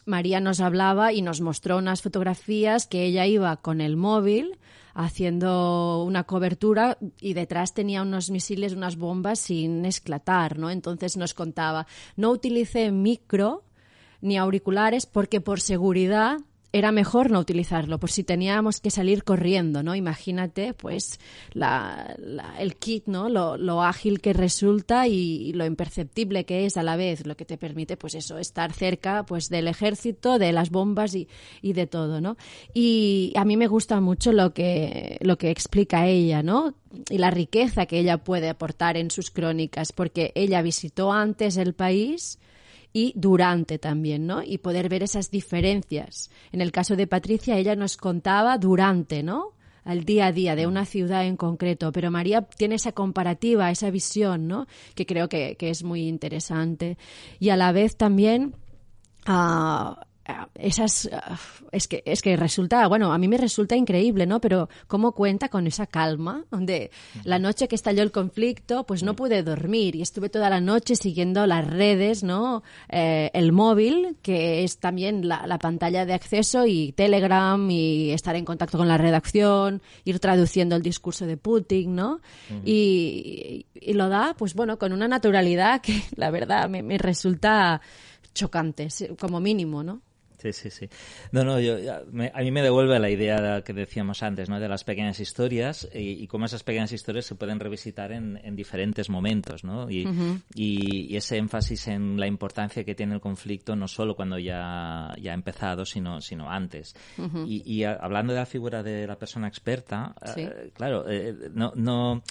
María 0.06 0.40
nos 0.40 0.60
hablaba 0.60 1.12
y 1.12 1.20
nos 1.20 1.40
mostró 1.40 1.78
unas 1.78 2.02
fotografías 2.02 2.86
que 2.86 3.04
ella 3.04 3.26
iba 3.26 3.56
con 3.56 3.80
el 3.80 3.96
móvil 3.96 4.58
haciendo 4.94 6.04
una 6.04 6.24
cobertura 6.24 6.96
y 7.20 7.34
detrás 7.34 7.74
tenía 7.74 8.00
unos 8.00 8.30
misiles, 8.30 8.72
unas 8.72 8.96
bombas 8.96 9.40
sin 9.40 9.84
esclatar, 9.84 10.58
¿no? 10.58 10.70
Entonces 10.70 11.18
nos 11.18 11.34
contaba, 11.34 11.86
no 12.16 12.30
utilicé 12.30 12.90
micro 12.92 13.64
ni 14.22 14.38
auriculares 14.38 15.04
porque 15.04 15.42
por 15.42 15.60
seguridad 15.60 16.38
era 16.76 16.92
mejor 16.92 17.30
no 17.30 17.40
utilizarlo, 17.40 17.98
por 17.98 18.10
si 18.10 18.22
teníamos 18.22 18.80
que 18.80 18.90
salir 18.90 19.24
corriendo, 19.24 19.82
¿no? 19.82 19.94
Imagínate, 19.94 20.74
pues, 20.74 21.18
el 22.58 22.76
kit, 22.76 23.06
¿no? 23.06 23.28
Lo, 23.28 23.82
ágil 23.82 24.20
que 24.20 24.32
resulta 24.32 25.08
y, 25.08 25.52
lo 25.54 25.64
imperceptible 25.64 26.44
que 26.44 26.66
es 26.66 26.76
a 26.76 26.82
la 26.82 26.96
vez, 26.96 27.26
lo 27.26 27.36
que 27.36 27.44
te 27.44 27.56
permite, 27.56 27.96
pues 27.96 28.14
eso, 28.14 28.38
estar 28.38 28.72
cerca, 28.72 29.24
pues, 29.24 29.48
del 29.48 29.68
ejército, 29.68 30.38
de 30.38 30.52
las 30.52 30.70
bombas 30.70 31.14
y, 31.14 31.28
de 31.62 31.86
todo, 31.86 32.20
¿no? 32.20 32.36
Y 32.74 33.32
a 33.36 33.44
mí 33.44 33.56
me 33.56 33.68
gusta 33.68 34.00
mucho 34.00 34.32
lo 34.32 34.52
que, 34.52 35.18
lo 35.20 35.38
que 35.38 35.50
explica 35.50 36.06
ella, 36.06 36.42
¿no? 36.42 36.74
Y 37.10 37.18
la 37.18 37.30
riqueza 37.30 37.86
que 37.86 37.98
ella 37.98 38.18
puede 38.18 38.48
aportar 38.48 38.96
en 38.96 39.10
sus 39.10 39.30
crónicas, 39.30 39.92
porque 39.92 40.32
ella 40.34 40.62
visitó 40.62 41.12
antes 41.12 41.56
el 41.56 41.74
país, 41.74 42.38
y 42.96 43.12
durante 43.14 43.78
también, 43.78 44.26
¿no? 44.26 44.42
Y 44.42 44.56
poder 44.56 44.88
ver 44.88 45.02
esas 45.02 45.30
diferencias. 45.30 46.30
En 46.50 46.62
el 46.62 46.72
caso 46.72 46.96
de 46.96 47.06
Patricia, 47.06 47.58
ella 47.58 47.76
nos 47.76 47.98
contaba 47.98 48.56
durante, 48.56 49.22
¿no? 49.22 49.52
al 49.84 50.04
día 50.04 50.26
a 50.26 50.32
día 50.32 50.56
de 50.56 50.66
una 50.66 50.84
ciudad 50.86 51.26
en 51.26 51.36
concreto, 51.36 51.92
pero 51.92 52.10
María 52.10 52.42
tiene 52.42 52.74
esa 52.74 52.90
comparativa, 52.90 53.70
esa 53.70 53.88
visión, 53.90 54.48
¿no? 54.48 54.66
Que 54.96 55.06
creo 55.06 55.28
que, 55.28 55.56
es 55.60 55.84
muy 55.84 56.08
interesante. 56.08 56.96
Y 57.38 57.50
a 57.50 57.56
la 57.56 57.70
vez 57.70 57.96
también 57.96 58.56
ah, 59.26 60.06
esas 60.54 61.08
es 61.72 61.88
que 61.88 62.02
es 62.04 62.22
que 62.22 62.36
resulta 62.36 62.86
bueno 62.88 63.12
a 63.12 63.18
mí 63.18 63.28
me 63.28 63.36
resulta 63.36 63.76
increíble 63.76 64.26
no 64.26 64.40
pero 64.40 64.68
cómo 64.86 65.12
cuenta 65.12 65.48
con 65.48 65.66
esa 65.66 65.86
calma 65.86 66.44
donde 66.50 66.90
la 67.24 67.38
noche 67.38 67.68
que 67.68 67.74
estalló 67.74 68.02
el 68.02 68.10
conflicto 68.10 68.84
pues 68.84 69.02
no 69.02 69.14
pude 69.14 69.42
dormir 69.42 69.94
y 69.96 70.02
estuve 70.02 70.28
toda 70.28 70.50
la 70.50 70.60
noche 70.60 70.96
siguiendo 70.96 71.46
las 71.46 71.66
redes 71.66 72.22
no 72.22 72.62
eh, 72.88 73.30
el 73.34 73.52
móvil 73.52 74.16
que 74.22 74.64
es 74.64 74.78
también 74.78 75.28
la, 75.28 75.56
pantalla 75.58 76.04
de 76.04 76.12
acceso 76.12 76.66
y 76.66 76.92
Telegram 76.92 77.70
y 77.70 78.10
estar 78.10 78.36
en 78.36 78.44
contacto 78.44 78.76
con 78.78 78.88
la 78.88 78.98
redacción 78.98 79.80
ir 80.04 80.18
traduciendo 80.18 80.76
el 80.76 80.82
discurso 80.82 81.26
de 81.26 81.36
Putin 81.36 81.94
no 81.94 82.20
y, 82.64 83.66
y, 83.74 83.92
lo 83.94 84.08
da 84.08 84.34
pues 84.36 84.54
bueno 84.54 84.78
con 84.78 84.92
una 84.92 85.08
naturalidad 85.08 85.80
que 85.80 86.02
la 86.16 86.30
verdad 86.30 86.68
me, 86.68 86.82
me 86.82 86.98
resulta 86.98 87.80
chocante 88.34 88.88
como 89.18 89.40
mínimo 89.40 89.82
no 89.82 90.02
Sí, 90.52 90.52
sí, 90.52 90.70
sí. 90.70 90.88
No, 91.32 91.44
no, 91.44 91.58
yo, 91.58 91.76
a 91.92 92.40
mí 92.40 92.50
me 92.50 92.62
devuelve 92.62 92.98
la 92.98 93.10
idea 93.10 93.62
que 93.62 93.72
decíamos 93.72 94.22
antes, 94.22 94.48
¿no? 94.48 94.60
De 94.60 94.68
las 94.68 94.84
pequeñas 94.84 95.18
historias 95.18 95.88
y, 95.92 96.26
cómo 96.28 96.46
esas 96.46 96.62
pequeñas 96.62 96.92
historias 96.92 97.26
se 97.26 97.34
pueden 97.34 97.58
revisitar 97.58 98.12
en, 98.12 98.56
diferentes 98.56 99.10
momentos, 99.10 99.64
¿no? 99.64 99.90
Y, 99.90 100.06
y, 100.54 101.16
ese 101.16 101.38
énfasis 101.38 101.88
en 101.88 102.18
la 102.18 102.26
importancia 102.26 102.84
que 102.84 102.94
tiene 102.94 103.14
el 103.14 103.20
conflicto 103.20 103.74
no 103.74 103.88
solo 103.88 104.14
cuando 104.14 104.38
ya, 104.38 105.14
ya 105.20 105.32
ha 105.32 105.34
empezado, 105.34 105.84
sino, 105.84 106.20
sino 106.20 106.50
antes. 106.50 106.94
y, 107.46 107.84
hablando 107.84 108.32
de 108.32 108.40
la 108.40 108.46
figura 108.46 108.82
de 108.82 109.06
la 109.06 109.16
persona 109.16 109.48
experta, 109.48 110.14
eh, 110.36 110.70
claro, 110.74 111.04
eh, 111.08 111.34
no, 111.52 111.72
no, 111.74 112.22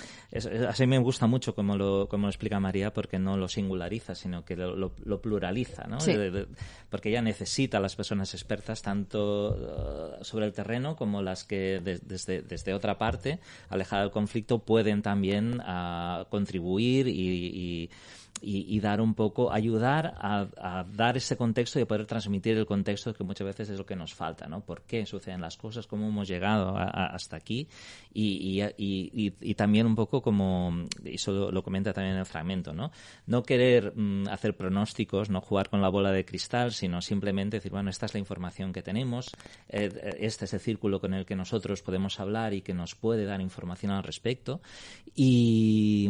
así 0.67 0.87
me 0.87 0.97
gusta 0.99 1.27
mucho 1.27 1.53
como 1.53 1.75
lo, 1.75 2.07
como 2.07 2.27
lo 2.27 2.29
explica 2.29 2.59
María 2.59 2.93
porque 2.93 3.19
no 3.19 3.37
lo 3.37 3.47
singulariza, 3.47 4.15
sino 4.15 4.43
que 4.45 4.55
lo, 4.55 4.75
lo, 4.75 5.21
pluraliza, 5.21 5.85
¿no? 5.87 5.97
porque 6.89 7.09
ella 7.09 7.21
necesita 7.21 7.79
las 7.79 7.95
personas 7.95 8.04
expertas 8.11 8.81
tanto 8.81 10.19
uh, 10.19 10.23
sobre 10.23 10.45
el 10.45 10.53
terreno 10.53 10.95
como 10.95 11.21
las 11.21 11.43
que 11.43 11.79
desde, 11.81 12.41
desde 12.41 12.73
otra 12.73 12.97
parte, 12.97 13.39
alejada 13.69 14.03
del 14.03 14.11
conflicto, 14.11 14.59
pueden 14.59 15.01
también 15.01 15.59
uh, 15.61 16.25
contribuir 16.29 17.07
y 17.07 17.89
y, 18.41 18.79
dar 18.79 19.01
un 19.01 19.13
poco, 19.13 19.51
ayudar 19.51 20.13
a, 20.17 20.85
dar 20.91 21.17
ese 21.17 21.37
contexto 21.37 21.79
y 21.79 21.85
poder 21.85 22.05
transmitir 22.05 22.57
el 22.57 22.65
contexto 22.65 23.13
que 23.13 23.23
muchas 23.23 23.47
veces 23.47 23.69
es 23.69 23.77
lo 23.77 23.85
que 23.85 23.95
nos 23.95 24.13
falta, 24.13 24.47
¿no? 24.47 24.61
¿Por 24.61 24.81
qué 24.83 25.05
suceden 25.05 25.41
las 25.41 25.57
cosas? 25.57 25.87
¿Cómo 25.87 26.07
hemos 26.07 26.27
llegado 26.27 26.75
hasta 26.77 27.37
aquí? 27.37 27.67
Y, 28.13 28.61
y, 28.77 29.55
también 29.55 29.85
un 29.85 29.95
poco 29.95 30.21
como, 30.21 30.85
eso 31.05 31.51
lo, 31.51 31.63
comenta 31.63 31.93
también 31.93 32.17
el 32.17 32.25
fragmento, 32.25 32.73
¿no? 32.73 32.91
No 33.25 33.43
querer 33.43 33.93
mm, 33.95 34.27
hacer 34.27 34.55
pronósticos, 34.55 35.29
no 35.29 35.41
jugar 35.41 35.69
con 35.69 35.81
la 35.81 35.89
bola 35.89 36.11
de 36.11 36.25
cristal, 36.25 36.71
sino 36.71 37.01
simplemente 37.01 37.57
decir, 37.57 37.71
bueno, 37.71 37.89
esta 37.95 38.05
es 38.07 38.13
la 38.13 38.19
información 38.19 38.73
que 38.73 38.81
tenemos, 38.81 39.31
eh, 39.69 40.17
este 40.19 40.45
es 40.45 40.53
el 40.53 40.59
círculo 40.59 40.99
con 40.99 41.13
el 41.13 41.25
que 41.25 41.35
nosotros 41.35 41.81
podemos 41.81 42.19
hablar 42.19 42.53
y 42.53 42.61
que 42.61 42.73
nos 42.73 42.93
puede 42.93 43.25
dar 43.25 43.39
información 43.39 43.91
al 43.91 44.03
respecto. 44.03 44.61
Y, 45.15 46.09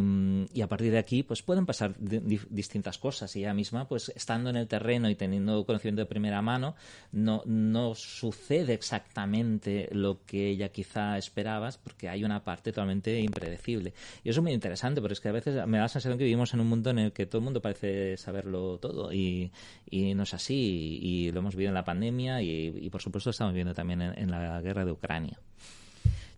a 0.60 0.66
partir 0.66 0.90
de 0.90 0.98
aquí, 0.98 1.22
pues 1.22 1.42
pueden 1.42 1.64
pasar 1.64 1.94
distintas 1.98 2.98
cosas 2.98 3.34
y 3.36 3.40
ella 3.40 3.54
misma, 3.54 3.86
pues 3.86 4.12
estando 4.16 4.50
en 4.50 4.56
el 4.56 4.66
terreno 4.66 5.08
y 5.08 5.14
teniendo 5.14 5.64
conocimiento 5.64 6.02
de 6.02 6.06
primera 6.06 6.42
mano, 6.42 6.74
no, 7.12 7.42
no 7.46 7.94
sucede 7.94 8.74
exactamente 8.74 9.88
lo 9.92 10.24
que 10.26 10.50
ella 10.50 10.70
quizá 10.70 11.16
esperaba, 11.18 11.70
porque 11.84 12.08
hay 12.08 12.24
una 12.24 12.42
parte 12.42 12.72
totalmente 12.72 13.20
impredecible. 13.20 13.94
Y 14.24 14.30
eso 14.30 14.40
es 14.40 14.42
muy 14.42 14.52
interesante, 14.52 15.00
porque 15.00 15.14
es 15.14 15.20
que 15.20 15.28
a 15.28 15.32
veces 15.32 15.54
me 15.68 15.78
da 15.78 15.84
la 15.84 15.88
sensación 15.88 16.18
que 16.18 16.24
vivimos 16.24 16.52
en 16.52 16.60
un 16.60 16.66
mundo 16.66 16.90
en 16.90 16.98
el 16.98 17.12
que 17.12 17.26
todo 17.26 17.38
el 17.38 17.44
mundo 17.44 17.62
parece 17.62 18.16
saberlo 18.16 18.78
todo 18.78 19.12
y, 19.12 19.52
y 19.88 20.14
no 20.14 20.24
es 20.24 20.34
así. 20.34 20.98
Y, 21.02 21.30
lo 21.30 21.40
hemos 21.40 21.54
vivido 21.54 21.65
en 21.68 21.74
la 21.74 21.84
pandemia 21.84 22.42
y, 22.42 22.88
por 22.90 23.02
supuesto 23.02 23.30
estamos 23.30 23.54
viendo 23.54 23.74
también 23.74 24.02
en, 24.02 24.30
la 24.30 24.60
guerra 24.60 24.84
de 24.84 24.92
Ucrania. 24.92 25.38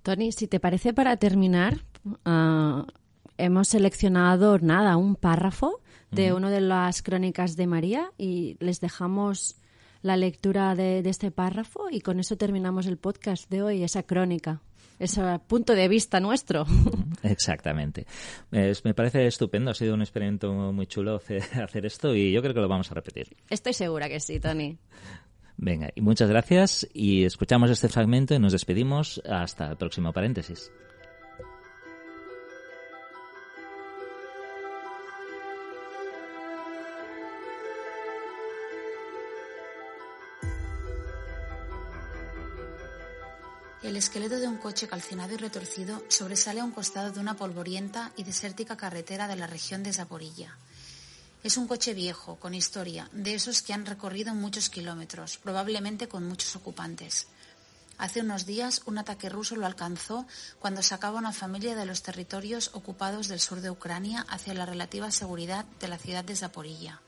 Tony, 0.02 0.32
si 0.32 0.46
te 0.46 0.60
parece 0.60 0.92
para 0.92 1.16
terminar, 1.16 1.78
uh, 2.04 2.84
hemos 3.36 3.68
seleccionado 3.68 4.58
nada, 4.58 4.96
un 4.96 5.16
párrafo 5.16 5.80
de 6.10 6.32
una 6.32 6.50
de 6.50 6.60
las 6.60 7.02
crónicas 7.02 7.56
de 7.56 7.66
María 7.66 8.10
y 8.16 8.56
les 8.60 8.80
dejamos 8.80 9.56
la 10.02 10.16
lectura 10.16 10.74
de, 10.74 11.00
este 11.00 11.30
párrafo 11.30 11.88
y 11.90 12.00
con 12.00 12.20
eso 12.20 12.36
terminamos 12.36 12.86
el 12.86 12.96
podcast 12.96 13.50
de 13.50 13.62
hoy, 13.62 13.82
esa 13.82 14.02
crónica, 14.02 14.62
ese 14.98 15.22
punto 15.46 15.74
de 15.74 15.88
vista 15.88 16.20
nuestro. 16.20 16.66
Exactamente. 17.22 18.06
me 18.50 18.94
parece 18.94 19.26
estupendo, 19.26 19.70
ha 19.70 19.74
sido 19.74 19.94
un 19.94 20.02
experimento 20.02 20.52
muy 20.72 20.86
chulo 20.86 21.16
hacer 21.62 21.86
esto 21.86 22.14
y 22.14 22.32
yo 22.32 22.40
creo 22.42 22.54
que 22.54 22.60
lo 22.60 22.68
vamos 22.68 22.90
a 22.90 22.94
repetir. 22.94 23.36
Estoy 23.50 23.72
segura 23.72 24.08
que 24.08 24.20
sí, 24.20 24.40
Tony. 24.40 24.78
Venga, 25.56 25.90
y 25.94 26.00
muchas 26.00 26.28
gracias 26.28 26.86
y 26.92 27.24
escuchamos 27.24 27.70
este 27.70 27.88
fragmento 27.88 28.34
y 28.34 28.38
nos 28.38 28.52
despedimos 28.52 29.20
hasta 29.28 29.70
el 29.70 29.76
próximo 29.76 30.12
paréntesis. 30.12 30.70
El 43.88 43.96
esqueleto 43.96 44.38
de 44.38 44.46
un 44.46 44.58
coche 44.58 44.86
calcinado 44.86 45.32
y 45.32 45.38
retorcido 45.38 46.04
sobresale 46.08 46.60
a 46.60 46.64
un 46.64 46.72
costado 46.72 47.10
de 47.10 47.20
una 47.20 47.38
polvorienta 47.38 48.12
y 48.18 48.22
desértica 48.22 48.76
carretera 48.76 49.26
de 49.28 49.36
la 49.36 49.46
región 49.46 49.82
de 49.82 49.94
Zaporilla. 49.94 50.58
Es 51.42 51.56
un 51.56 51.66
coche 51.66 51.94
viejo, 51.94 52.36
con 52.36 52.52
historia, 52.52 53.08
de 53.12 53.32
esos 53.32 53.62
que 53.62 53.72
han 53.72 53.86
recorrido 53.86 54.34
muchos 54.34 54.68
kilómetros, 54.68 55.38
probablemente 55.38 56.06
con 56.06 56.28
muchos 56.28 56.54
ocupantes. 56.54 57.28
Hace 57.96 58.20
unos 58.20 58.44
días 58.44 58.82
un 58.84 58.98
ataque 58.98 59.30
ruso 59.30 59.56
lo 59.56 59.64
alcanzó 59.64 60.26
cuando 60.58 60.82
sacaba 60.82 61.18
una 61.18 61.32
familia 61.32 61.74
de 61.74 61.86
los 61.86 62.02
territorios 62.02 62.72
ocupados 62.74 63.26
del 63.28 63.40
sur 63.40 63.62
de 63.62 63.70
Ucrania 63.70 64.26
hacia 64.28 64.52
la 64.52 64.66
relativa 64.66 65.10
seguridad 65.10 65.64
de 65.80 65.88
la 65.88 65.96
ciudad 65.96 66.24
de 66.24 66.36
Zaporilla. 66.36 67.00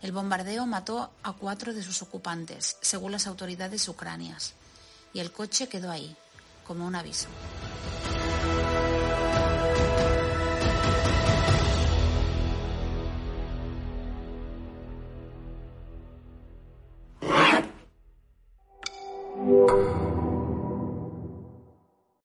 El 0.00 0.12
bombardeo 0.12 0.64
mató 0.66 1.12
a 1.22 1.34
cuatro 1.34 1.74
de 1.74 1.82
sus 1.82 2.00
ocupantes, 2.00 2.78
según 2.80 3.12
las 3.12 3.26
autoridades 3.26 3.86
ucranias 3.88 4.54
y 5.14 5.20
el 5.20 5.32
coche 5.32 5.68
quedó 5.68 5.90
ahí, 5.90 6.16
como 6.66 6.86
un 6.86 6.94
aviso. 6.94 7.28